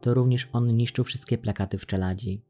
To 0.01 0.13
również 0.13 0.49
on 0.53 0.67
niszczył 0.77 1.03
wszystkie 1.03 1.37
plakaty 1.37 1.77
w 1.77 1.85
czeladzi. 1.85 2.41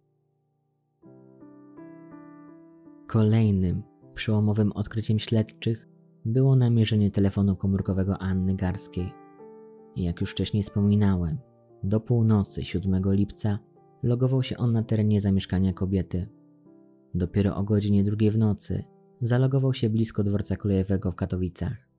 Kolejnym 3.07 3.83
przełomowym 4.13 4.71
odkryciem 4.71 5.19
śledczych 5.19 5.87
było 6.27 6.55
namierzenie 6.55 7.11
telefonu 7.11 7.55
komórkowego 7.55 8.17
Anny 8.17 8.55
Garskiej. 8.55 9.13
Jak 9.95 10.21
już 10.21 10.31
wcześniej 10.31 10.63
wspominałem, 10.63 11.37
do 11.83 11.99
północy 11.99 12.63
7 12.63 13.01
lipca 13.05 13.59
logował 14.03 14.43
się 14.43 14.57
on 14.57 14.71
na 14.71 14.83
terenie 14.83 15.21
zamieszkania 15.21 15.73
kobiety. 15.73 16.27
Dopiero 17.13 17.55
o 17.55 17.63
godzinie 17.63 18.03
drugiej 18.03 18.31
w 18.31 18.37
nocy 18.37 18.83
zalogował 19.21 19.73
się 19.73 19.89
blisko 19.89 20.23
dworca 20.23 20.55
kolejowego 20.55 21.11
w 21.11 21.15
Katowicach. 21.15 21.89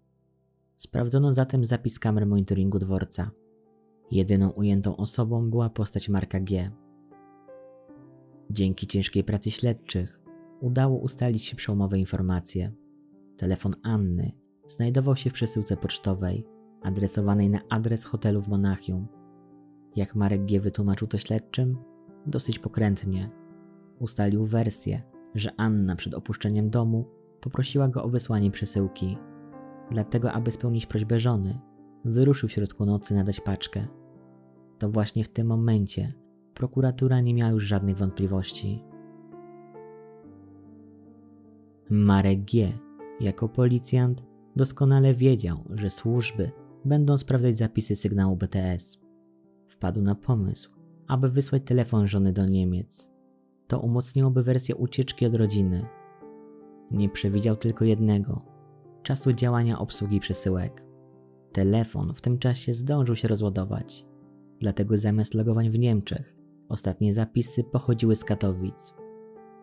Sprawdzono 0.76 1.32
zatem 1.32 1.64
zapis 1.64 1.98
kamer 1.98 2.26
monitoringu 2.26 2.78
dworca. 2.78 3.30
Jedyną 4.10 4.50
ujętą 4.50 4.96
osobą 4.96 5.50
była 5.50 5.70
postać 5.70 6.08
Marka 6.08 6.40
G. 6.40 6.70
Dzięki 8.50 8.86
ciężkiej 8.86 9.24
pracy 9.24 9.50
śledczych 9.50 10.20
udało 10.60 10.98
ustalić 10.98 11.44
się 11.44 11.56
przełomowe 11.56 11.98
informacje. 11.98 12.72
Telefon 13.38 13.74
Anny 13.82 14.32
znajdował 14.66 15.16
się 15.16 15.30
w 15.30 15.32
przesyłce 15.32 15.76
pocztowej 15.76 16.46
adresowanej 16.82 17.50
na 17.50 17.60
adres 17.68 18.04
hotelu 18.04 18.42
w 18.42 18.48
Monachium. 18.48 19.08
Jak 19.96 20.14
Marek 20.14 20.44
G. 20.44 20.60
wytłumaczył 20.60 21.08
to 21.08 21.18
śledczym? 21.18 21.78
Dosyć 22.26 22.58
pokrętnie. 22.58 23.30
Ustalił 23.98 24.44
wersję, 24.44 25.02
że 25.34 25.52
Anna 25.56 25.96
przed 25.96 26.14
opuszczeniem 26.14 26.70
domu 26.70 27.04
poprosiła 27.40 27.88
go 27.88 28.04
o 28.04 28.08
wysłanie 28.08 28.50
przesyłki. 28.50 29.16
Dlatego, 29.90 30.32
aby 30.32 30.50
spełnić 30.50 30.86
prośbę 30.86 31.20
żony, 31.20 31.60
wyruszył 32.04 32.48
w 32.48 32.52
środku 32.52 32.86
nocy 32.86 33.14
nadać 33.14 33.40
paczkę. 33.40 33.86
To 34.78 34.88
właśnie 34.88 35.24
w 35.24 35.28
tym 35.28 35.46
momencie 35.46 36.12
prokuratura 36.54 37.20
nie 37.20 37.34
miała 37.34 37.50
już 37.50 37.64
żadnych 37.64 37.96
wątpliwości. 37.96 38.84
Marek 41.90 42.44
G. 42.44 42.72
jako 43.20 43.48
policjant 43.48 44.24
doskonale 44.56 45.14
wiedział, 45.14 45.64
że 45.74 45.90
służby 45.90 46.50
będą 46.84 47.18
sprawdzać 47.18 47.56
zapisy 47.56 47.96
sygnału 47.96 48.36
BTS. 48.36 48.98
Wpadł 49.68 50.02
na 50.02 50.14
pomysł, 50.14 50.76
aby 51.06 51.28
wysłać 51.28 51.62
telefon 51.64 52.06
żony 52.06 52.32
do 52.32 52.46
Niemiec. 52.46 53.10
To 53.66 53.80
umocniłoby 53.80 54.42
wersję 54.42 54.76
ucieczki 54.76 55.26
od 55.26 55.34
rodziny. 55.34 55.86
Nie 56.90 57.08
przewidział 57.08 57.56
tylko 57.56 57.84
jednego 57.84 58.58
czasu 59.02 59.32
działania 59.32 59.78
obsługi 59.78 60.20
przesyłek. 60.20 60.84
Telefon 61.52 62.14
w 62.14 62.20
tym 62.20 62.38
czasie 62.38 62.74
zdążył 62.74 63.16
się 63.16 63.28
rozładować, 63.28 64.06
dlatego 64.60 64.98
zamiast 64.98 65.34
logowań 65.34 65.70
w 65.70 65.78
Niemczech, 65.78 66.36
ostatnie 66.68 67.14
zapisy 67.14 67.64
pochodziły 67.64 68.16
z 68.16 68.24
Katowic. 68.24 68.94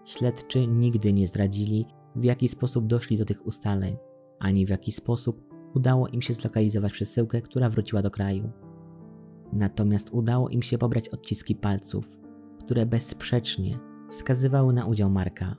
Śledczy 0.06 0.68
nigdy 0.68 1.14
nie 1.14 1.28
zdradzili, 1.28 1.86
w 2.16 2.24
jaki 2.24 2.48
sposób 2.48 2.88
doszli 2.88 3.18
do 3.18 3.26
tych 3.26 3.46
ustaleń, 3.46 3.98
ani 4.40 4.66
w 4.66 4.70
jaki 4.70 4.92
sposób 4.92 5.46
udało 5.76 6.08
im 6.08 6.22
się 6.22 6.34
zlokalizować 6.34 6.94
przesyłkę, 6.94 7.42
która 7.42 7.70
wróciła 7.70 8.02
do 8.02 8.12
kraju. 8.12 8.50
Natomiast 9.54 10.10
udało 10.14 10.50
im 10.50 10.62
się 10.62 10.78
pobrać 10.78 11.10
odciski 11.10 11.56
palców, 11.56 12.18
które 12.60 12.86
bezsprzecznie 12.86 13.80
wskazywały 14.10 14.74
na 14.74 14.86
udział 14.86 15.10
Marka. 15.10 15.56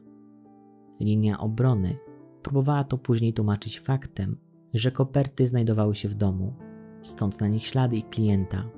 Linia 1.01 1.39
obrony 1.39 1.97
próbowała 2.43 2.85
to 2.85 2.99
później 2.99 3.33
tłumaczyć 3.33 3.81
faktem, 3.81 4.39
że 4.75 4.91
koperty 4.91 5.47
znajdowały 5.47 5.95
się 5.97 6.09
w 6.09 6.15
domu, 6.15 6.55
stąd 7.01 7.41
na 7.41 7.49
nich 7.49 7.67
ślady 7.67 7.97
ich 7.97 8.09
klienta. 8.09 8.71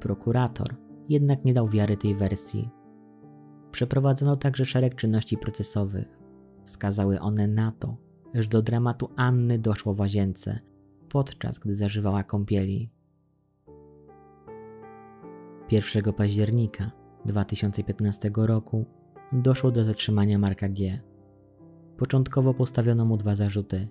Prokurator 0.00 0.76
jednak 1.08 1.44
nie 1.44 1.54
dał 1.54 1.68
wiary 1.68 1.96
tej 1.96 2.14
wersji. 2.14 2.70
Przeprowadzono 3.70 4.36
także 4.36 4.64
szereg 4.64 4.94
czynności 4.94 5.36
procesowych. 5.36 6.19
Wskazały 6.64 7.20
one 7.20 7.46
na 7.46 7.72
to, 7.72 7.96
że 8.34 8.48
do 8.48 8.62
dramatu 8.62 9.10
Anny 9.16 9.58
doszło 9.58 9.94
w 9.94 10.00
łazience, 10.00 10.60
podczas 11.08 11.58
gdy 11.58 11.74
zażywała 11.74 12.24
kąpieli. 12.24 12.90
1 15.70 16.12
października 16.12 16.90
2015 17.24 18.30
roku 18.36 18.86
doszło 19.32 19.70
do 19.70 19.84
zatrzymania 19.84 20.38
Marka 20.38 20.68
G. 20.68 21.00
Początkowo 21.96 22.54
postawiono 22.54 23.04
mu 23.04 23.16
dwa 23.16 23.34
zarzuty: 23.34 23.88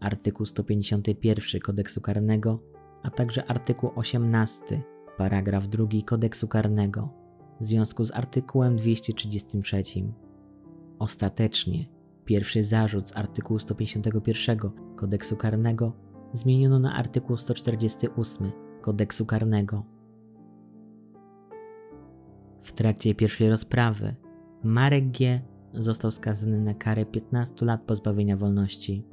artykuł 0.00 0.46
151 0.46 1.60
kodeksu 1.60 2.00
karnego, 2.00 2.62
a 3.02 3.10
także 3.10 3.46
artykuł 3.46 3.90
18, 3.94 4.82
paragraf 5.16 5.68
2 5.68 5.86
kodeksu 6.06 6.48
karnego, 6.48 7.08
w 7.60 7.64
związku 7.64 8.04
z 8.04 8.10
artykułem 8.10 8.76
233. 8.76 9.82
Ostatecznie 10.98 11.99
pierwszy 12.30 12.64
zarzut 12.64 13.08
z 13.08 13.16
artykułu 13.16 13.58
151 13.58 14.58
kodeksu 14.96 15.36
karnego 15.36 15.92
zmieniono 16.32 16.78
na 16.78 16.94
artykuł 16.94 17.36
148 17.36 18.50
kodeksu 18.80 19.26
karnego. 19.26 19.84
W 22.62 22.72
trakcie 22.72 23.14
pierwszej 23.14 23.50
rozprawy 23.50 24.14
Marek 24.64 25.10
G. 25.10 25.40
został 25.74 26.10
skazany 26.10 26.60
na 26.60 26.74
karę 26.74 27.06
15 27.06 27.66
lat 27.66 27.82
pozbawienia 27.82 28.36
wolności. 28.36 29.06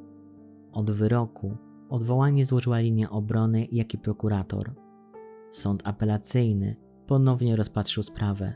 Od 0.71 0.91
wyroku 0.91 1.57
odwołanie 1.89 2.45
złożyła 2.45 2.79
linia 2.79 3.09
obrony, 3.09 3.67
jak 3.71 3.93
i 3.93 3.97
prokurator. 3.97 4.75
Sąd 5.51 5.81
apelacyjny 5.85 6.75
ponownie 7.07 7.55
rozpatrzył 7.55 8.03
sprawę. 8.03 8.53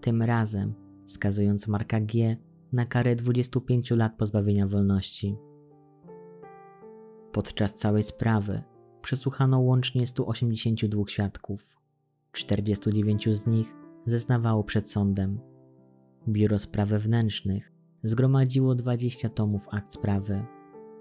Tym 0.00 0.22
razem 0.22 0.74
skazując 1.06 1.68
Marka 1.68 2.00
G. 2.00 2.36
na 2.72 2.86
karę 2.86 3.16
25 3.16 3.90
lat 3.90 4.16
pozbawienia 4.16 4.66
wolności. 4.66 5.36
Podczas 7.32 7.74
całej 7.74 8.02
sprawy 8.02 8.62
przesłuchano 9.02 9.60
łącznie 9.60 10.06
182 10.06 11.02
świadków. 11.08 11.76
49 12.32 13.28
z 13.28 13.46
nich 13.46 13.76
zeznawało 14.06 14.64
przed 14.64 14.90
sądem. 14.90 15.40
Biuro 16.28 16.58
Spraw 16.58 16.88
Wewnętrznych 16.88 17.72
zgromadziło 18.02 18.74
20 18.74 19.28
tomów 19.28 19.68
akt 19.70 19.92
sprawy. 19.92 20.44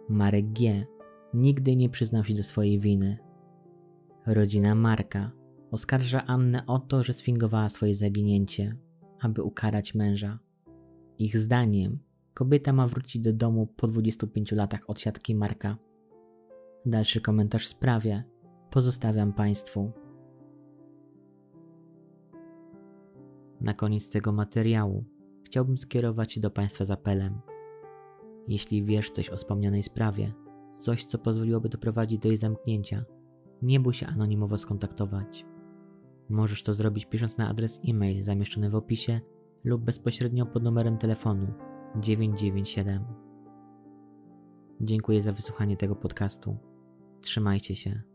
Marek 0.10 0.53
G. 0.53 0.86
nigdy 1.34 1.75
nie 1.75 1.89
przyznał 1.89 2.23
się 2.23 2.34
do 2.34 2.43
swojej 2.43 2.79
winy. 2.79 3.17
Rodzina 4.25 4.75
Marka 4.75 5.32
oskarża 5.71 6.25
Annę 6.25 6.65
o 6.65 6.79
to, 6.79 7.03
że 7.03 7.13
sfingowała 7.13 7.69
swoje 7.69 7.95
zaginięcie, 7.95 8.75
aby 9.19 9.43
ukarać 9.43 9.95
męża. 9.95 10.39
Ich 11.19 11.38
zdaniem 11.38 11.99
kobieta 12.34 12.73
ma 12.73 12.88
wrócić 12.88 13.21
do 13.21 13.34
domu 13.34 13.67
po 13.67 13.88
25 13.88 14.51
latach 14.51 14.82
od 14.88 15.01
siatki 15.01 15.36
Marka. 15.36 15.77
Dalszy 16.86 17.21
komentarz 17.21 17.65
w 17.65 17.69
sprawie 17.69 18.23
pozostawiam 18.69 19.34
Państwu. 19.34 19.91
Na 23.62 23.73
koniec 23.73 24.10
tego 24.10 24.32
materiału 24.32 25.03
chciałbym 25.43 25.77
skierować 25.77 26.34
się 26.34 26.41
do 26.41 26.51
Państwa 26.51 26.86
z 26.86 26.91
apelem. 26.91 27.41
Jeśli 28.47 28.84
wiesz 28.84 29.12
coś 29.12 29.29
o 29.29 29.38
wspomnianej 29.38 29.84
sprawie, 29.84 30.34
coś 30.71 31.05
co 31.05 31.17
pozwoliłoby 31.17 31.69
doprowadzić 31.69 32.19
do 32.19 32.29
jej 32.29 32.38
zamknięcia, 32.38 33.05
nie 33.62 33.79
bój 33.79 33.93
się 33.93 34.08
anonimowo 34.08 34.58
skontaktować. 34.58 35.45
Możesz 36.29 36.63
to 36.63 36.73
zrobić 36.73 37.05
pisząc 37.05 37.38
na 37.38 37.49
adres 37.49 37.82
e-mail 37.88 38.23
zamieszczony 38.23 38.69
w 38.69 38.75
opisie 38.75 39.21
lub 39.63 39.82
bezpośrednio 39.82 40.45
pod 40.45 40.63
numerem 40.63 40.98
telefonu 40.98 41.54
997. 41.95 43.04
Dziękuję 44.82 45.22
za 45.22 45.34
wysłuchanie 45.34 45.78
tego 45.78 45.95
podcastu. 45.95 46.58
Trzymajcie 47.22 47.76
się. 47.76 48.09